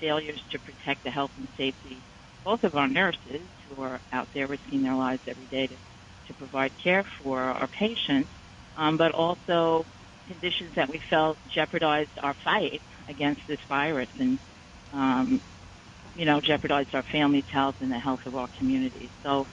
[0.00, 2.02] failures to protect the health and safety
[2.44, 5.76] both of our nurses who are out there risking their lives every day to,
[6.26, 8.30] to provide care for our patients,
[8.76, 9.86] um, but also
[10.26, 14.40] conditions that we felt jeopardized our fight against this virus and,
[14.92, 15.40] um,
[16.14, 19.12] you know, jeopardized our family's health and the health of our community.
[19.22, 19.46] So,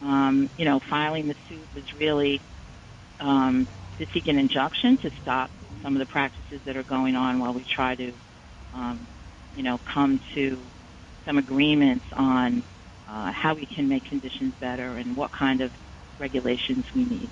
[0.00, 2.40] um, you know, filing the suit was really
[3.20, 5.50] um, to seek an injunction to stop
[5.82, 8.12] some of the practices that are going on while we try to,
[8.74, 9.06] um,
[9.54, 10.58] you know, come to
[11.24, 12.62] some agreements on
[13.08, 15.70] uh, how we can make conditions better and what kind of
[16.18, 17.30] regulations we need.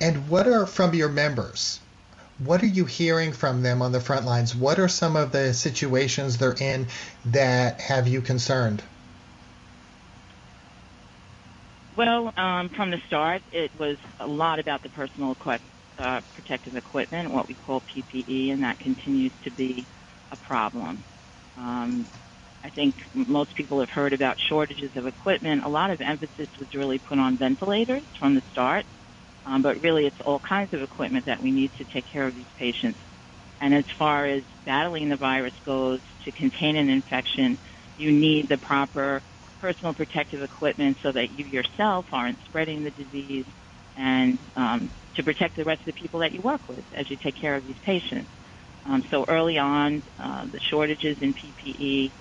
[0.00, 1.80] And what are from your members?
[2.38, 4.54] What are you hearing from them on the front lines?
[4.54, 6.88] What are some of the situations they're in
[7.26, 8.82] that have you concerned?
[11.96, 15.36] Well, um, from the start, it was a lot about the personal
[15.98, 19.88] uh, protective equipment, what we call PPE, and that continues to be
[20.32, 21.04] a problem.
[21.56, 22.08] Um,
[22.64, 25.64] I think most people have heard about shortages of equipment.
[25.64, 28.86] A lot of emphasis was really put on ventilators from the start.
[29.46, 32.34] Um, but really, it's all kinds of equipment that we need to take care of
[32.34, 33.00] these patients.
[33.60, 37.58] And as far as battling the virus goes, to contain an infection,
[37.96, 39.22] you need the proper
[39.62, 43.46] personal protective equipment so that you yourself aren't spreading the disease
[43.96, 47.16] and um, to protect the rest of the people that you work with as you
[47.22, 48.30] take care of these patients.
[48.84, 52.12] Um, so early on, uh, the shortages in PPE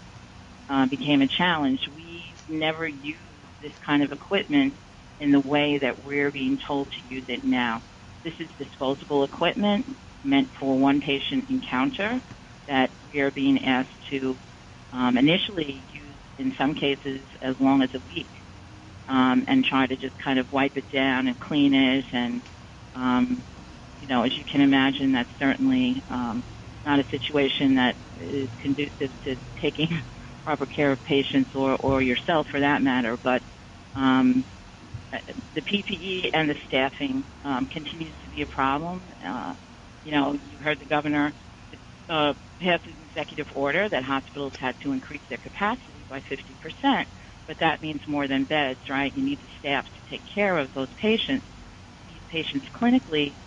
[0.69, 1.79] uh, became a challenge.
[1.95, 3.17] We never used
[3.59, 4.75] this kind of equipment
[5.19, 7.81] in the way that we're being told to use it now.
[8.23, 9.87] This is disposable equipment
[10.23, 12.21] meant for one patient encounter
[12.67, 14.37] that we are being asked to
[14.93, 15.87] um, initially
[16.41, 18.31] in some cases as long as a week
[19.07, 22.05] um, and try to just kind of wipe it down and clean it.
[22.11, 22.41] And,
[22.95, 23.43] um,
[23.99, 26.43] you know, as you can imagine, that's certainly um,
[26.85, 29.87] not a situation that is conducive to taking
[30.45, 33.17] proper care of patients or, or yourself for that matter.
[33.21, 33.41] But
[33.95, 34.45] um,
[35.53, 39.03] the PPE and the staffing um, continues to be a problem.
[39.25, 39.55] Uh,
[40.03, 41.33] you know, you heard the governor
[42.09, 47.05] uh, pass an executive order that hospitals had to increase their capacity by 50%,
[47.47, 49.15] but that means more than beds, right?
[49.15, 51.47] You need the staff to take care of those patients.
[52.07, 53.37] These patients clinically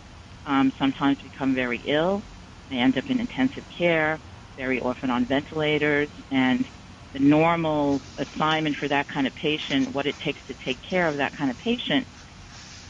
[0.46, 2.24] um, sometimes become very ill.
[2.70, 4.20] They end up in intensive care,
[4.56, 6.64] very often on ventilators, and
[7.12, 11.18] the normal assignment for that kind of patient, what it takes to take care of
[11.18, 12.08] that kind of patient,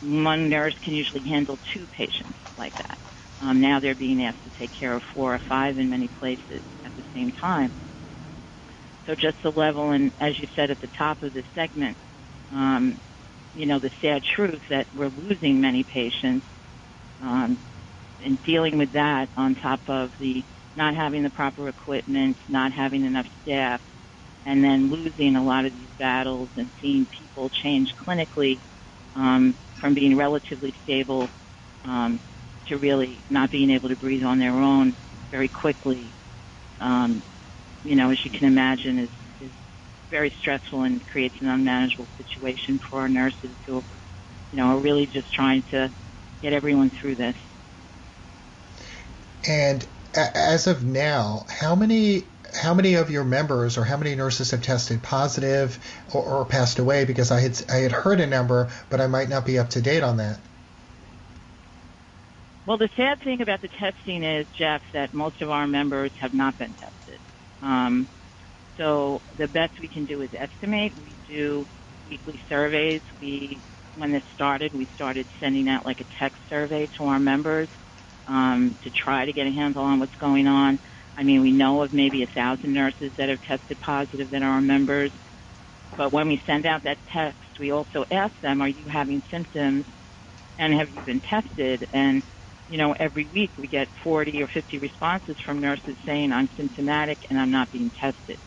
[0.01, 2.99] one nurse can usually handle two patients like that.
[3.41, 6.63] Um, now they're being asked to take care of four or five in many places
[6.85, 7.75] at the same time.
[9.07, 11.99] So just the level, and as you said at the top of the segment,
[12.51, 13.01] um,
[13.53, 16.47] you know, the sad truth that we're losing many patients,
[17.21, 17.59] um,
[18.21, 20.45] and dealing with that on top of the
[20.77, 23.81] not having the proper equipment, not having enough staff,
[24.45, 28.61] and then losing a lot of these battles and seeing people change clinically
[29.14, 31.31] um, from being relatively stable
[31.85, 32.21] um,
[32.67, 34.97] to really not being able to breathe on their own
[35.31, 36.17] very quickly.
[36.81, 37.25] Um,
[37.85, 39.51] you know, as you can imagine, is, is
[40.11, 43.85] very stressful and creates an unmanageable situation for our nurses who,
[44.51, 45.90] you know, are really just trying to
[46.42, 47.37] get everyone through this.
[49.47, 54.53] And as of now, how many how many of your members or how many nurses
[54.53, 55.79] have tested positive
[56.14, 57.05] or, or, passed away?
[57.05, 59.83] Because I had I had heard a number, but I might not be up to
[59.83, 60.38] date on that.
[62.66, 66.33] Well, the sad thing about the testing is, Jeff, that most of our members have
[66.33, 67.20] not been tested.
[67.62, 68.09] Um,
[68.77, 70.93] so the best we can do is estimate.
[70.97, 71.67] We do
[72.09, 73.03] weekly surveys.
[73.21, 73.62] We,
[73.95, 77.69] when this started, we started sending out like a text survey to our members
[78.27, 80.81] um, to try to get a handle on what's going on.
[81.17, 84.51] I mean, we know of maybe a thousand nurses that have tested positive that are
[84.51, 85.12] our members.
[85.97, 89.87] But when we send out that text, we also ask them, are you having symptoms
[90.59, 91.87] and have you been tested?
[91.93, 92.25] And
[92.68, 97.18] you know, every week we get 40 or 50 responses from nurses saying I'm symptomatic
[97.29, 98.38] and I'm not being tested.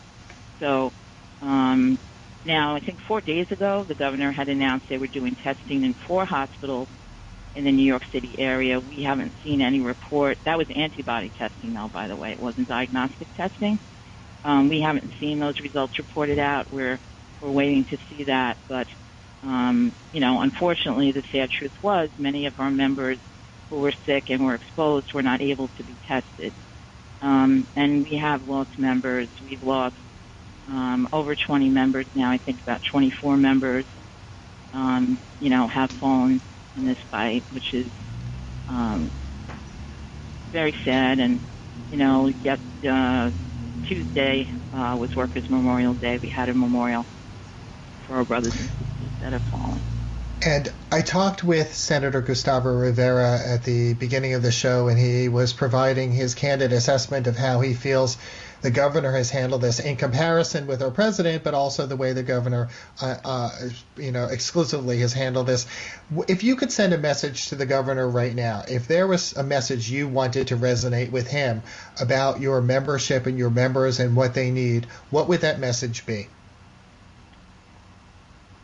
[0.58, 0.92] So
[1.40, 1.98] um,
[2.44, 5.94] now, I think four days ago, the governor had announced they were doing testing in
[6.06, 6.88] four hospitals
[7.54, 8.80] in the New York City area.
[8.80, 10.38] We haven't seen any report.
[10.44, 12.30] That was antibody testing, though, by the way.
[12.32, 13.78] It wasn't diagnostic testing.
[14.44, 16.72] Um, we haven't seen those results reported out.
[16.72, 17.00] We're
[17.40, 18.86] we're waiting to see that, but
[19.42, 23.18] um, you know, unfortunately, the sad truth was many of our members
[23.70, 26.54] who were sick and were exposed were not able to be tested.
[27.20, 29.28] Um, and we have lost members.
[29.42, 29.96] We've lost
[30.66, 32.30] um, over 20 members now.
[32.30, 33.86] I think about 24 members,
[34.72, 36.42] um, you know, have fallen
[36.76, 37.92] in this fight, which is
[38.68, 39.12] um,
[40.52, 41.18] very sad.
[41.18, 41.40] And
[41.90, 43.30] you know, yet uh,
[43.88, 46.18] Tuesday uh, was Workers' Memorial Day.
[46.22, 47.06] We had a memorial
[48.06, 49.82] for our brothers and sisters that have fallen.
[50.40, 55.28] And I talked with Senator Gustavo Rivera at the beginning of the show, and he
[55.28, 58.16] was providing his candid assessment of how he feels
[58.60, 62.22] the governor has handled this in comparison with our president, but also the way the
[62.22, 62.68] governor,
[63.02, 63.50] uh, uh,
[63.96, 65.66] you know, exclusively has handled this.
[66.28, 69.42] If you could send a message to the governor right now, if there was a
[69.42, 71.62] message you wanted to resonate with him
[72.00, 76.28] about your membership and your members and what they need, what would that message be?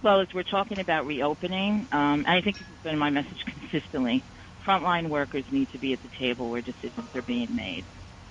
[0.05, 3.39] Well, as we're talking about reopening, um, I think this has been my message
[3.71, 4.27] consistently.
[4.69, 7.87] Frontline workers need to be at the table where decisions are being made.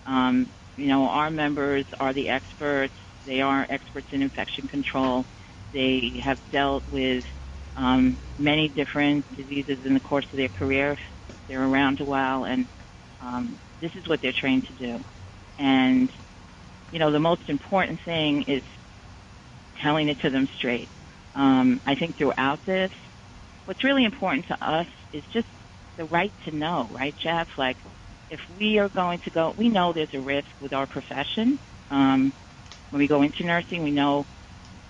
[0.06, 2.94] Um, you know, our members are the experts.
[3.26, 5.26] They are experts in infection control.
[5.74, 7.26] They have dealt with
[7.76, 10.96] um, many different diseases in the course of their career.
[11.48, 12.68] They're around a while, and
[13.20, 15.04] um, this is what they're trained to do.
[15.58, 16.12] And
[16.92, 18.62] you know, the most important thing is
[19.82, 20.90] telling it to them straight.
[21.36, 22.92] Um, I think throughout this,
[23.66, 25.48] what's really important to us is just
[25.98, 27.48] the right to know, right, Jeff?
[27.58, 27.78] Like,
[28.30, 31.60] if we are going to go, we know there's a risk with our profession.
[31.90, 32.34] Um,
[32.90, 34.28] when we go into nursing, we know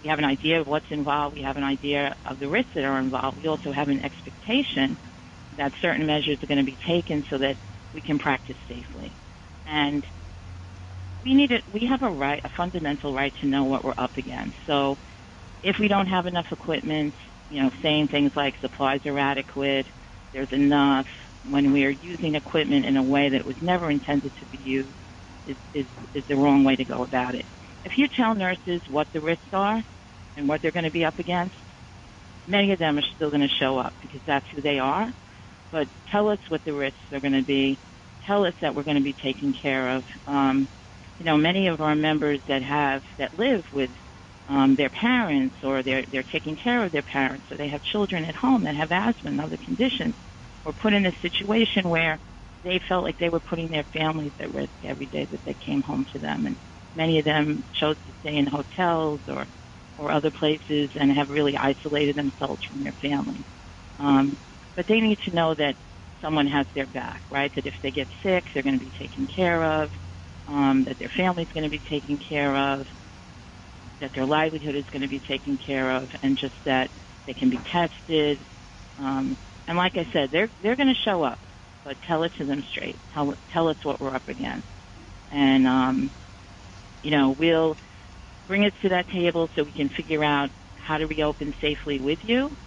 [0.04, 1.36] we have an idea of what's involved.
[1.36, 3.38] We have an idea of the risks that are involved.
[3.38, 4.98] We also have an expectation
[5.58, 7.56] that certain measures are going to be taken so that
[7.94, 9.18] we can practice safely.
[9.66, 10.06] And
[11.24, 11.64] we need it.
[11.72, 14.58] We have a right, a fundamental right to know what we're up against.
[14.68, 14.98] So
[15.64, 17.16] if we don't have enough equipment,
[17.50, 19.88] you know, saying things like supplies are adequate,
[20.34, 21.06] there's enough,
[21.44, 24.98] when we are using equipment in a way that was never intended to be used
[25.46, 27.46] is, is, is the wrong way to go about it.
[27.84, 29.84] If you tell nurses what the risks are
[30.36, 31.56] and what they're going to be up against,
[32.48, 35.14] many of them are still going to show up because that's who they are.
[35.72, 37.80] But tell us what the risks are going to be.
[38.28, 40.04] Tell us that we're going to be taken care of.
[40.28, 40.70] Um,
[41.18, 43.92] you know, many of our members that have that live with
[44.48, 48.26] um, their parents or they're they're taking care of their parents or they have children
[48.26, 50.16] at home that have asthma and other conditions
[50.66, 52.20] were put in a situation where
[52.64, 55.82] they felt like they were putting their families at risk every day that they came
[55.82, 56.58] home to them and
[56.96, 59.46] many of them chose to stay in hotels or
[59.98, 63.46] or other places and have really isolated themselves from their families.
[64.00, 64.38] Um,
[64.76, 65.76] but they need to know that
[66.22, 67.52] someone has their back, right?
[67.56, 69.92] That if they get sick, they're going to be taken care of,
[70.48, 72.88] um, that their family's going to be taken care of,
[74.04, 76.90] that their livelihood is going to be taken care of, and just that
[77.26, 78.46] they can be tested.
[78.98, 81.40] Um, and like I said, they're they're going to show up,
[81.86, 83.00] but tell it to them straight.
[83.14, 84.68] Tell tell us what we're up against,
[85.32, 86.12] and um,
[87.02, 87.78] you know we'll
[88.46, 92.20] bring it to that table so we can figure out how to reopen safely with
[92.24, 92.58] you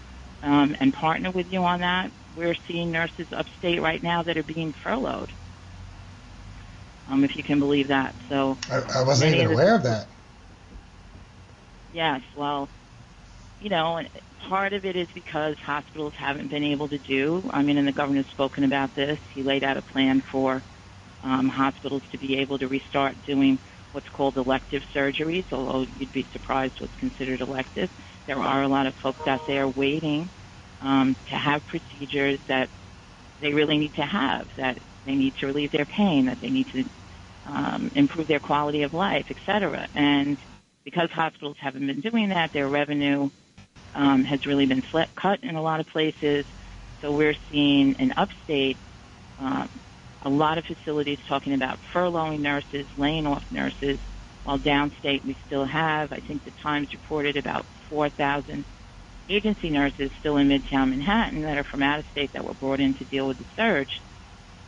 [0.43, 2.13] um, and partner with you on that.
[2.35, 5.33] We're seeing nurses upstate right now that are being furloughed.
[7.07, 8.17] Um, if you can believe that.
[8.31, 10.16] So I, I wasn't even aware of that.
[11.97, 12.69] Yes, well,
[13.59, 14.01] you know,
[14.51, 17.49] part of it is because hospitals haven't been able to do.
[17.55, 19.19] I mean, and the governor's spoken about this.
[19.33, 20.63] He laid out a plan for
[21.23, 23.59] um, hospitals to be able to restart doing
[23.93, 27.89] what's called elective surgeries, although you'd be surprised what's considered elective.
[28.27, 30.29] There are a lot of folks out there waiting
[30.83, 32.69] um, to have procedures that
[33.41, 34.77] they really need to have, that
[35.07, 36.85] they need to relieve their pain, that they need to
[37.51, 39.89] um, improve their quality of life, et cetera.
[39.95, 40.37] And
[40.87, 43.29] because hospitals haven't been doing that, their revenue
[43.93, 44.85] um, has really been
[45.21, 46.47] cut in a lot of places.
[47.01, 48.79] So we're seeing in upstate
[49.37, 49.69] um,
[50.23, 53.99] a lot of facilities talking about furloughing nurses, laying off nurses,
[54.45, 58.65] while downstate we still have, I think the Times reported about 4,000
[59.29, 62.79] agency nurses still in Midtown Manhattan that are from out of state that were brought
[62.79, 63.91] in to deal with the surge.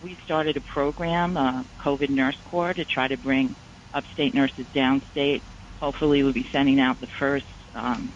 [0.01, 3.55] We started a program, a COVID Nurse Corps, to try to bring
[3.95, 5.43] upstate nurses downstate.
[5.81, 8.15] Hopefully, we'll be sending out the first um,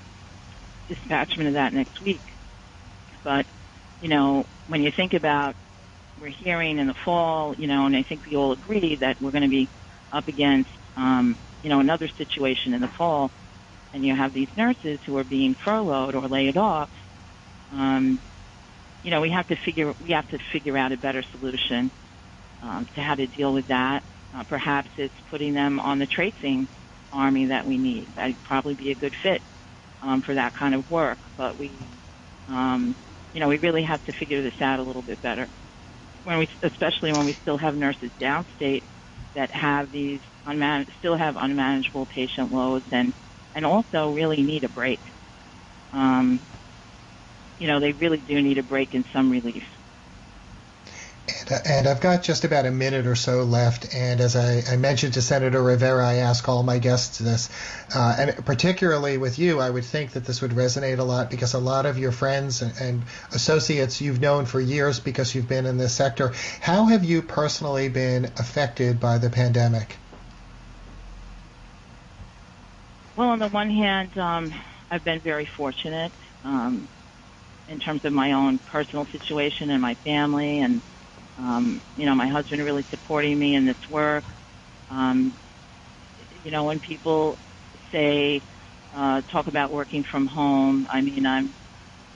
[0.88, 2.22] dispatchment of that next week.
[3.24, 3.46] But,
[4.00, 5.54] you know, when you think about
[6.18, 9.30] we're hearing in the fall, you know, and I think we all agree that we're
[9.30, 9.70] going to be
[10.12, 13.30] up against, um, you know, another situation in the fall
[13.92, 16.90] and you have these nurses who are being furloughed or laid off,
[17.70, 18.20] um,
[19.02, 21.90] you know, we have to figure we have to figure out a better solution
[22.62, 24.02] um, to how to deal with that.
[24.34, 26.68] Uh, perhaps it's putting them on the tracing
[27.12, 28.14] army that we need.
[28.16, 29.42] That'd probably be a good fit
[30.02, 31.18] um, for that kind of work.
[31.36, 31.90] But we,
[32.48, 32.96] um,
[33.32, 35.48] you know, we really have to figure this out a little bit better.
[36.24, 38.88] When we, especially when we still have nurses downstate
[39.34, 43.14] that have these unman- still have unmanageable patient loads and
[43.54, 45.00] and also really need a break.
[45.92, 46.46] Um,
[47.58, 49.62] you know, they really do need a break and some relief.
[51.64, 53.94] And, I've got just about a minute or so left.
[53.94, 57.48] And as I, I mentioned to Senator Rivera, I ask all my guests this,
[57.94, 61.54] uh, and particularly with you, I would think that this would resonate a lot because
[61.54, 63.02] a lot of your friends and, and
[63.32, 66.32] associates you've known for years because you've been in this sector.
[66.60, 69.96] How have you personally been affected by the pandemic?
[73.16, 74.54] Well, on the one hand, um,
[74.90, 76.12] I've been very fortunate
[76.44, 76.88] um,
[77.68, 80.80] in terms of my own personal situation and my family, and
[81.38, 84.24] um, you know, my husband really supporting me in this work.
[84.90, 85.38] Um,
[86.30, 87.38] you know, when people
[87.92, 88.42] say
[88.94, 91.54] uh, talk about working from home, I mean, I'm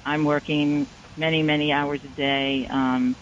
[0.05, 3.17] I'm working many many hours a day, um,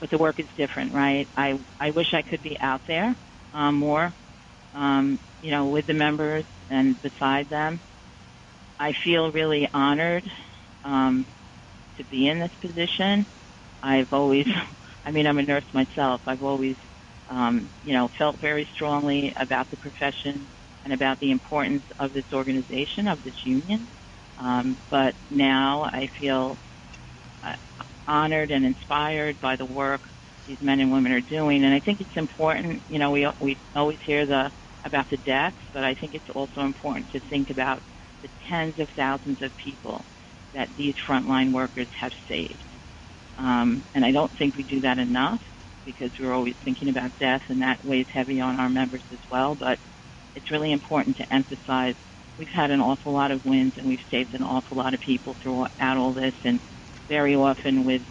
[0.00, 1.28] but the work is different, right?
[1.36, 3.16] I I wish I could be out there
[3.52, 4.14] um, more,
[4.74, 7.80] um, you know, with the members and beside them.
[8.78, 10.24] I feel really honored
[10.84, 11.26] um,
[11.96, 13.26] to be in this position.
[13.82, 14.46] I've always,
[15.04, 16.20] I mean, I'm a nurse myself.
[16.26, 16.76] I've always,
[17.28, 20.48] um, you know, felt very strongly about the profession
[20.84, 23.88] and about the importance of this organization, of this union.
[24.38, 26.58] Um, but now I feel
[27.42, 27.54] uh,
[28.06, 30.02] honored and inspired by the work
[30.46, 31.64] these men and women are doing.
[31.64, 34.50] And I think it's important, you know, we, we always hear the
[34.84, 37.82] about the deaths, but I think it's also important to think about
[38.22, 40.06] the tens of thousands of people
[40.54, 42.64] that these frontline workers have saved.
[43.40, 45.40] Um, and I don't think we do that enough
[45.86, 49.56] because we're always thinking about death, and that weighs heavy on our members as well.
[49.56, 49.80] But
[50.36, 51.96] it's really important to emphasize
[52.38, 55.36] we've had an awful lot of wins, and we've saved an awful lot of people
[55.42, 56.60] throughout all this, and
[57.08, 58.02] very often with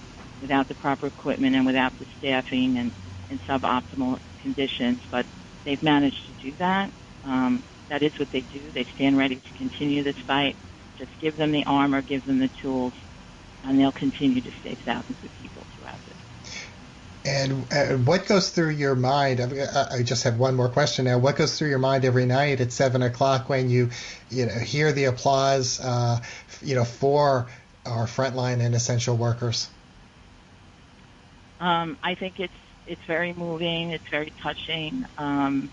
[0.42, 2.94] without the proper equipment and without the staffing and
[3.30, 5.02] in suboptimal conditions.
[5.12, 5.28] But
[5.66, 6.92] they've managed to do that.
[7.24, 8.72] Um, that is what they do.
[8.74, 10.58] They stand ready to continue this fight.
[10.98, 12.94] Just give them the armor, give them the tools,
[13.64, 16.16] and they'll continue to save thousands of people throughout this.
[17.26, 19.42] And uh, what goes through your mind?
[19.42, 21.18] I just have one more question now.
[21.18, 23.90] What goes through your mind every night at seven o'clock when you,
[24.30, 26.20] you know, hear the applause, uh,
[26.62, 27.48] you know, for
[27.86, 29.70] our frontline and essential workers?
[31.60, 32.54] Um, I think it's
[32.88, 33.92] it's very moving.
[33.92, 35.06] It's very touching.
[35.18, 35.72] Um,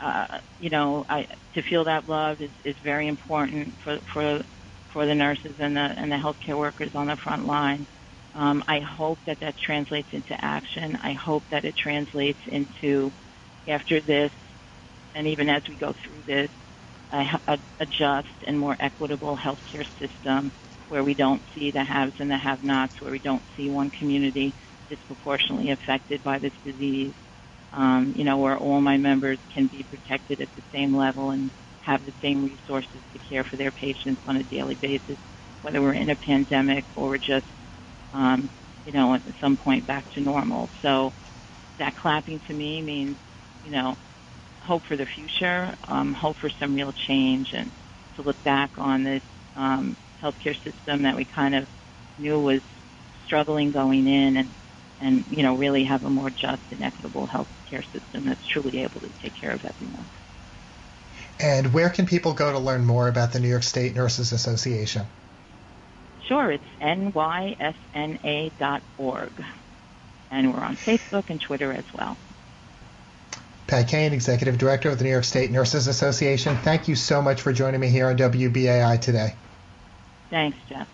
[0.00, 4.42] uh, you know, I, to feel that love is, is very important for for
[4.98, 7.86] for the nurses and the and the healthcare workers on the front line.
[8.34, 10.96] Um, I hope that that translates into action.
[11.00, 13.12] I hope that it translates into
[13.68, 14.32] after this,
[15.14, 16.50] and even as we go through this,
[17.12, 20.50] a, a, a just and more equitable healthcare system
[20.88, 24.52] where we don't see the haves and the have-nots, where we don't see one community
[24.88, 27.14] disproportionately affected by this disease.
[27.72, 31.52] Um, you know, where all my members can be protected at the same level and
[31.88, 35.18] have the same resources to care for their patients on a daily basis,
[35.62, 37.46] whether we're in a pandemic or we're just,
[38.12, 38.50] um,
[38.84, 40.70] you know, at some point back to normal.
[40.82, 41.14] So
[41.78, 43.18] that clapping to me means,
[43.62, 43.96] you know,
[44.62, 47.72] hope for the future, um, hope for some real change, and
[48.16, 49.22] to look back on this
[49.56, 51.68] um, healthcare system that we kind of
[52.18, 52.62] knew was
[53.26, 54.54] struggling going in, and
[55.00, 59.00] and you know really have a more just and equitable healthcare system that's truly able
[59.00, 60.10] to take care of everyone.
[61.40, 65.06] And where can people go to learn more about the New York State Nurses Association?
[66.26, 67.72] Sure, it's nysna.org.
[70.30, 72.18] And we're on Facebook and Twitter as well.
[73.66, 76.56] Pat Kane, Executive Director of the New York State Nurses Association.
[76.56, 79.34] Thank you so much for joining me here on WBAI today.
[80.30, 80.88] Thanks, Jeff.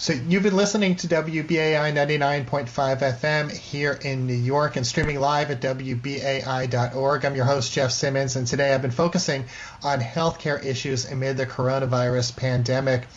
[0.00, 2.68] So you've been listening to WBAI 99.5
[3.00, 7.24] FM here in New York and streaming live at WBAI.org.
[7.24, 9.46] I'm your host, Jeff Simmons, and today I've been focusing
[9.82, 13.08] on healthcare issues amid the coronavirus pandemic.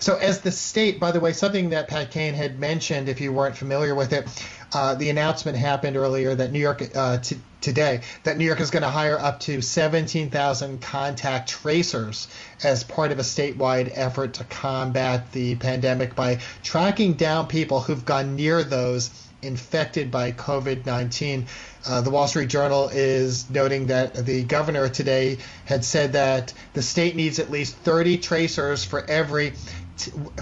[0.00, 3.32] So, as the state, by the way, something that Pat Kane had mentioned, if you
[3.32, 4.26] weren't familiar with it,
[4.72, 8.70] uh, the announcement happened earlier that New York uh, t- today that New York is
[8.70, 12.28] going to hire up to 17,000 contact tracers
[12.62, 18.04] as part of a statewide effort to combat the pandemic by tracking down people who've
[18.04, 19.10] gone near those
[19.42, 21.46] infected by COVID 19.
[21.86, 26.82] Uh, the Wall Street Journal is noting that the governor today had said that the
[26.82, 29.52] state needs at least 30 tracers for every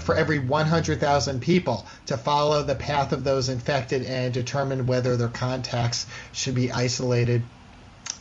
[0.01, 5.29] for every 100,000 people to follow the path of those infected and determine whether their
[5.29, 7.41] contacts should be isolated.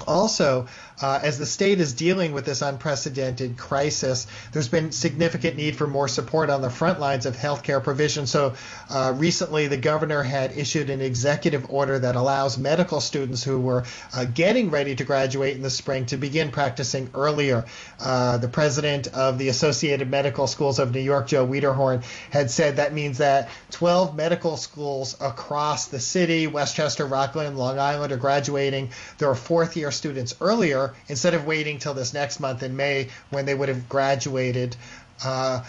[0.07, 0.67] Also,
[1.03, 5.87] uh, as the state is dealing with this unprecedented crisis, there's been significant need for
[5.87, 8.27] more support on the front lines of healthcare provision.
[8.27, 8.55] So,
[8.89, 13.85] uh, recently, the governor had issued an executive order that allows medical students who were
[14.15, 17.65] uh, getting ready to graduate in the spring to begin practicing earlier.
[17.99, 22.77] Uh, the president of the Associated Medical Schools of New York, Jo Wiederhorn, had said
[22.77, 28.91] that means that 12 medical schools across the city, Westchester, Rockland, Long Island, are graduating
[29.19, 33.47] their fourth year students earlier instead of waiting till this next month in May when
[33.47, 34.77] they would have graduated.
[35.25, 35.63] Uh,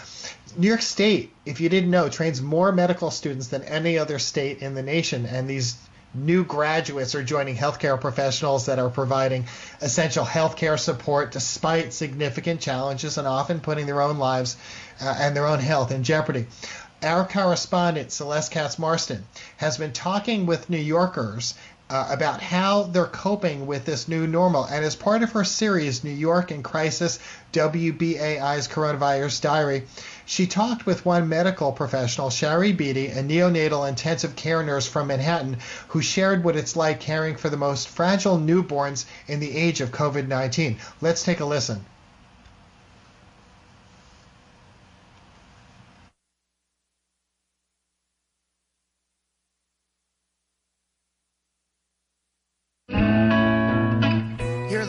[0.56, 4.60] New York State, if you didn't know, trains more medical students than any other state
[4.60, 5.76] in the nation, and these
[6.14, 9.44] new graduates are joining healthcare professionals that are providing
[9.80, 14.56] essential healthcare support despite significant challenges and often putting their own lives
[15.00, 16.46] uh, and their own health in jeopardy.
[17.02, 19.26] Our correspondent, Celeste Katz Marston,
[19.58, 21.54] has been talking with New Yorkers
[21.88, 24.64] uh, about how they're coping with this new normal.
[24.64, 27.18] And as part of her series, New York in Crisis
[27.52, 29.86] WBAI's Coronavirus Diary,
[30.24, 35.58] she talked with one medical professional, Shari Beatty, a neonatal intensive care nurse from Manhattan,
[35.88, 39.92] who shared what it's like caring for the most fragile newborns in the age of
[39.92, 40.78] COVID 19.
[41.00, 41.84] Let's take a listen.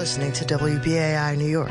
[0.07, 1.69] Listening to WBAI New York.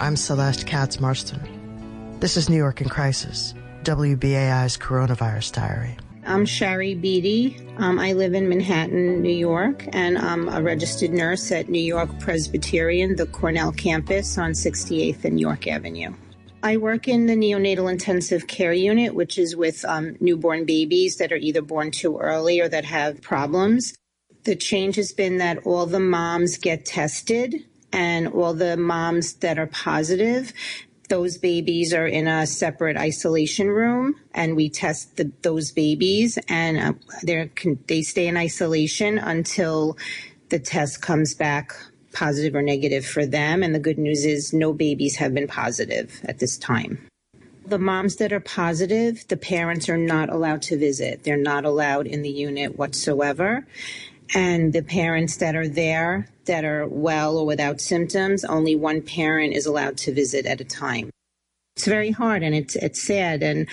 [0.00, 2.18] I'm Celeste Katz Marston.
[2.18, 3.54] This is New York in Crisis,
[3.84, 5.96] WBAI's Coronavirus Diary.
[6.26, 7.64] I'm Shari Beatty.
[7.76, 12.18] Um, I live in Manhattan, New York, and I'm a registered nurse at New York
[12.18, 16.12] Presbyterian, the Cornell campus on 68th and York Avenue.
[16.64, 21.30] I work in the neonatal intensive care unit, which is with um, newborn babies that
[21.30, 23.94] are either born too early or that have problems
[24.44, 27.54] the change has been that all the moms get tested
[27.92, 30.52] and all the moms that are positive
[31.10, 36.78] those babies are in a separate isolation room and we test the, those babies and
[36.78, 36.92] uh,
[37.88, 39.98] they stay in isolation until
[40.50, 41.74] the test comes back
[42.12, 43.62] positive or negative for them.
[43.62, 47.06] And the good news is no babies have been positive at this time.
[47.66, 51.24] The moms that are positive, the parents are not allowed to visit.
[51.24, 53.66] They're not allowed in the unit whatsoever
[54.34, 59.54] and the parents that are there that are well or without symptoms, only one parent
[59.54, 61.10] is allowed to visit at a time.
[61.76, 63.42] It's very hard and it's it's sad.
[63.42, 63.68] And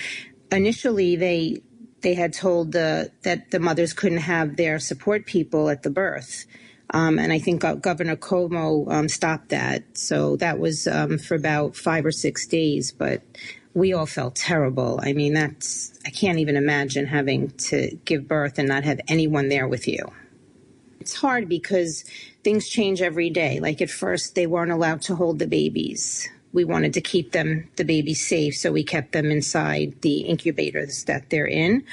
[0.51, 1.62] initially they
[2.01, 6.45] they had told the that the mothers couldn't have their support people at the birth.
[6.91, 9.84] Um, and I think Governor Cuomo um, stopped that.
[9.97, 12.93] So that was um, for about five or six days.
[12.93, 13.22] But
[13.74, 14.99] we all felt terrible.
[15.03, 19.49] I mean, that's I can't even imagine having to give birth and not have anyone
[19.49, 20.12] there with you
[21.00, 22.04] it's hard because
[22.43, 23.60] things change every day.
[23.60, 26.30] Like at first, they weren't allowed to hold the babies.
[26.54, 31.04] we wanted to keep them, the babies safe, so we kept them inside the incubators
[31.04, 31.84] that they're in.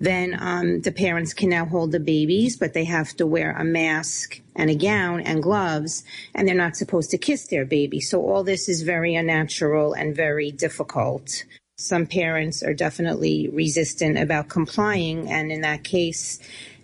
[0.00, 3.64] Then um, the parents can now hold the babies, but they have to wear a
[3.64, 6.04] mask and a gown and gloves,
[6.34, 8.00] and they're not supposed to kiss their baby.
[8.00, 11.44] So all this is very unnatural and very difficult.
[11.76, 16.40] Some parents are definitely resistant about complying, and in that case,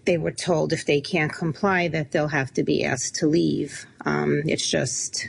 [0.07, 3.86] they were told if they can't comply that they'll have to be asked to leave.
[4.04, 5.28] Um, it's just,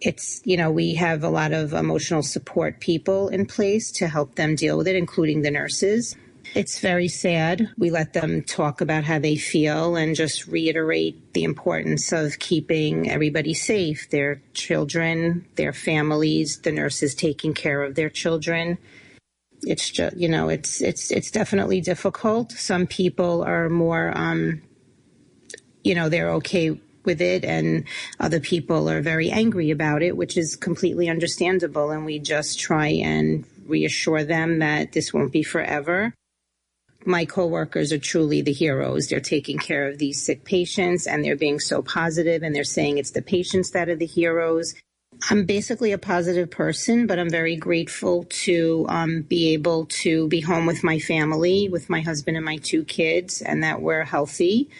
[0.00, 4.36] it's, you know, we have a lot of emotional support people in place to help
[4.36, 6.16] them deal with it, including the nurses.
[6.54, 7.68] It's very sad.
[7.76, 13.10] We let them talk about how they feel and just reiterate the importance of keeping
[13.10, 18.78] everybody safe their children, their families, the nurses taking care of their children
[19.62, 22.52] it's just you know it's it's it's definitely difficult.
[22.52, 24.62] Some people are more um,
[25.84, 27.84] you know they're okay with it and
[28.20, 32.88] other people are very angry about it which is completely understandable and we just try
[32.88, 36.12] and reassure them that this won't be forever
[37.08, 39.08] my coworkers are truly the heroes.
[39.08, 42.98] They're taking care of these sick patients and they're being so positive and they're saying
[42.98, 44.74] it's the patients that are the heroes.
[45.30, 50.40] I'm basically a positive person, but I'm very grateful to um, be able to be
[50.40, 54.70] home with my family, with my husband and my two kids, and that we're healthy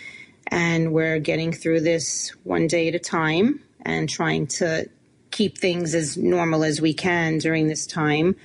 [0.47, 4.89] and we're getting through this one day at a time and trying to
[5.31, 8.37] keep things as normal as we can during this time.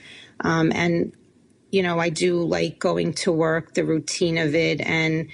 [0.41, 1.14] Um, and,
[1.72, 5.30] you know, I do like going to work, the routine of it, and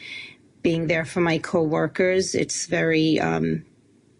[0.61, 2.35] being there for my coworkers.
[2.35, 3.65] It's very, um,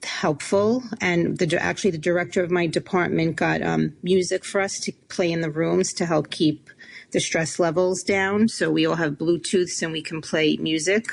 [0.04, 0.84] helpful.
[1.02, 5.32] And the, actually, the director of my department got um, music for us to play
[5.32, 6.70] in the rooms to help keep
[7.12, 8.48] the stress levels down.
[8.48, 11.08] So we all have Bluetooths and we can play music.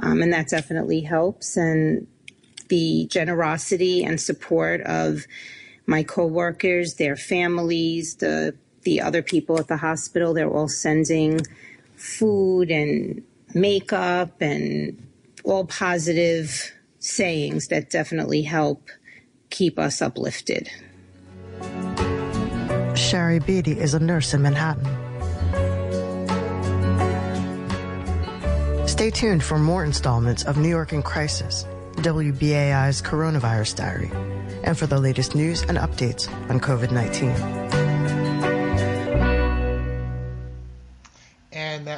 [0.00, 1.56] Um, and that definitely helps.
[1.56, 2.06] And
[2.68, 5.26] the generosity and support of
[5.86, 11.40] my coworkers, their families, the the other people at the hospital, they're all sending
[11.96, 13.22] food and
[13.54, 15.06] makeup and
[15.42, 16.73] all positive
[17.04, 18.88] sayings that definitely help
[19.50, 20.70] keep us uplifted.
[22.96, 24.86] Shari Beatty is a nurse in Manhattan.
[28.88, 34.10] Stay tuned for more installments of New York in Crisis, WBAI's Coronavirus Diary,
[34.62, 37.63] and for the latest news and updates on COVID 19.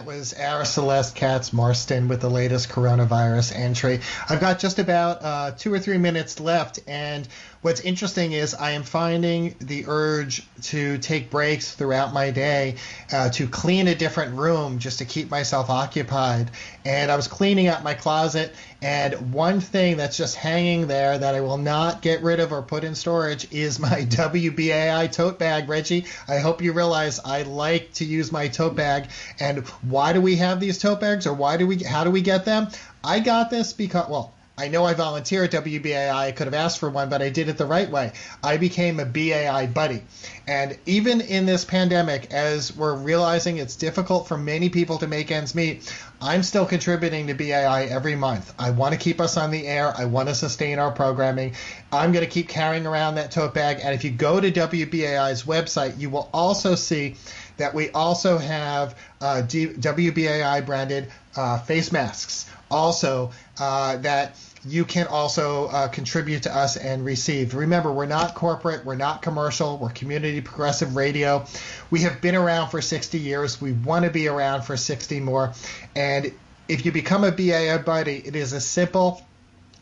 [0.07, 4.01] Was Ara Celeste Katz Marston with the latest coronavirus entry.
[4.29, 7.27] I've got just about uh, two or three minutes left, and
[7.63, 12.77] what's interesting is I am finding the urge to take breaks throughout my day
[13.13, 16.51] uh, to clean a different room just to keep myself occupied.
[16.85, 21.35] And I was cleaning out my closet, and one thing that's just hanging there that
[21.35, 25.69] I will not get rid of or put in storage is my WBAI tote bag.
[25.69, 29.09] Reggie, I hope you realize I like to use my tote bag.
[29.41, 31.79] And why do we have these tote bags, or why do we?
[31.79, 32.69] How do we get them?
[33.03, 36.11] I got this because well I know I volunteer at WBAI.
[36.11, 38.13] I could have asked for one, but I did it the right way.
[38.43, 40.03] I became a BAI buddy.
[40.47, 45.31] And even in this pandemic, as we're realizing it's difficult for many people to make
[45.31, 45.93] ends meet,
[46.23, 48.55] I'm still contributing to BAI every month.
[48.59, 49.93] I want to keep us on the air.
[49.95, 51.55] I want to sustain our programming.
[51.93, 53.81] I'm going to keep carrying around that tote bag.
[53.83, 57.17] And if you go to WBAI's website, you will also see
[57.59, 62.49] that we also have uh, WBAI branded uh, face masks.
[62.71, 67.55] Also, uh, that you can also uh, contribute to us and receive.
[67.55, 71.45] Remember, we're not corporate, we're not commercial, we're community progressive radio.
[71.91, 73.61] We have been around for 60 years.
[73.61, 75.53] We want to be around for 60 more.
[75.95, 76.33] And
[76.69, 79.23] if you become a BAI buddy, it is as simple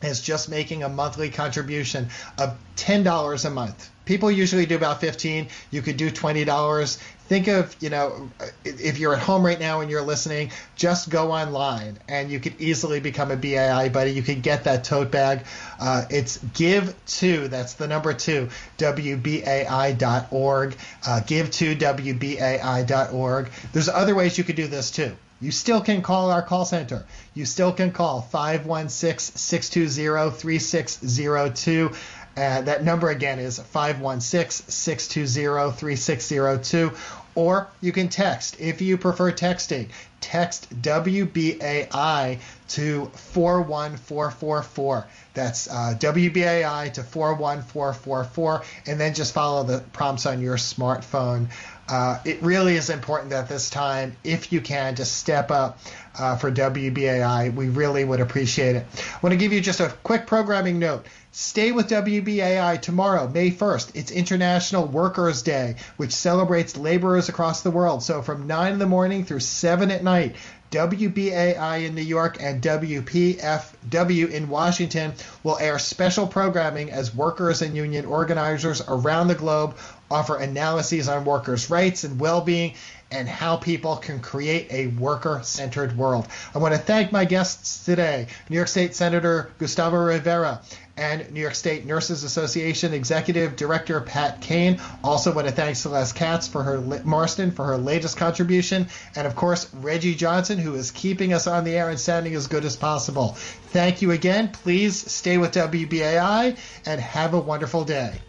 [0.01, 3.89] as just making a monthly contribution of $10 a month.
[4.05, 5.47] People usually do about 15.
[5.71, 8.29] You could do $20 think of you know
[8.63, 12.59] if you're at home right now and you're listening just go online and you could
[12.61, 14.11] easily become a bai buddy.
[14.11, 15.45] You can get that tote bag.
[15.79, 20.75] Uh, it's give to that's the number two wbai.org
[21.07, 25.15] uh, give to wbai.org there's other ways you could do this too.
[25.41, 27.05] You still can call our call center.
[27.33, 31.91] You still can call 516 620 3602.
[32.37, 36.91] Uh, that number again is 516 620 3602.
[37.35, 39.89] Or you can text if you prefer texting.
[40.21, 45.07] Text WBAI to 41444.
[45.33, 48.63] That's uh, WBAI to 41444.
[48.87, 51.47] And then just follow the prompts on your smartphone.
[51.87, 55.77] uh, it really is important that this time, if you can, to step up
[56.17, 57.53] uh, for WBAI.
[57.53, 58.85] We really would appreciate it.
[59.13, 61.05] I want to give you just a quick programming note.
[61.37, 63.91] Stay with WBAI tomorrow, May 1st.
[63.93, 68.03] It's International Workers' Day, which celebrates laborers across the world.
[68.03, 70.37] So from 9 in the morning through 7 at night,
[70.71, 75.11] WBAI in New York and WPFW in Washington
[75.43, 79.75] will air special programming as workers and union organizers around the globe
[80.09, 82.75] offer analyses on workers' rights and well being
[83.11, 86.27] and how people can create a worker centered world.
[86.53, 90.61] I want to thank my guests today New York State Senator Gustavo Rivera
[90.97, 94.79] and New York State Nurses Association Executive Director Pat Kane.
[95.03, 99.35] Also want to thank Celeste Katz for her Marston for her latest contribution, and of
[99.35, 102.75] course Reggie Johnson who is keeping us on the air and sounding as good as
[102.75, 103.29] possible.
[103.69, 104.49] Thank you again.
[104.49, 108.19] Please stay with WBAI and have a wonderful day.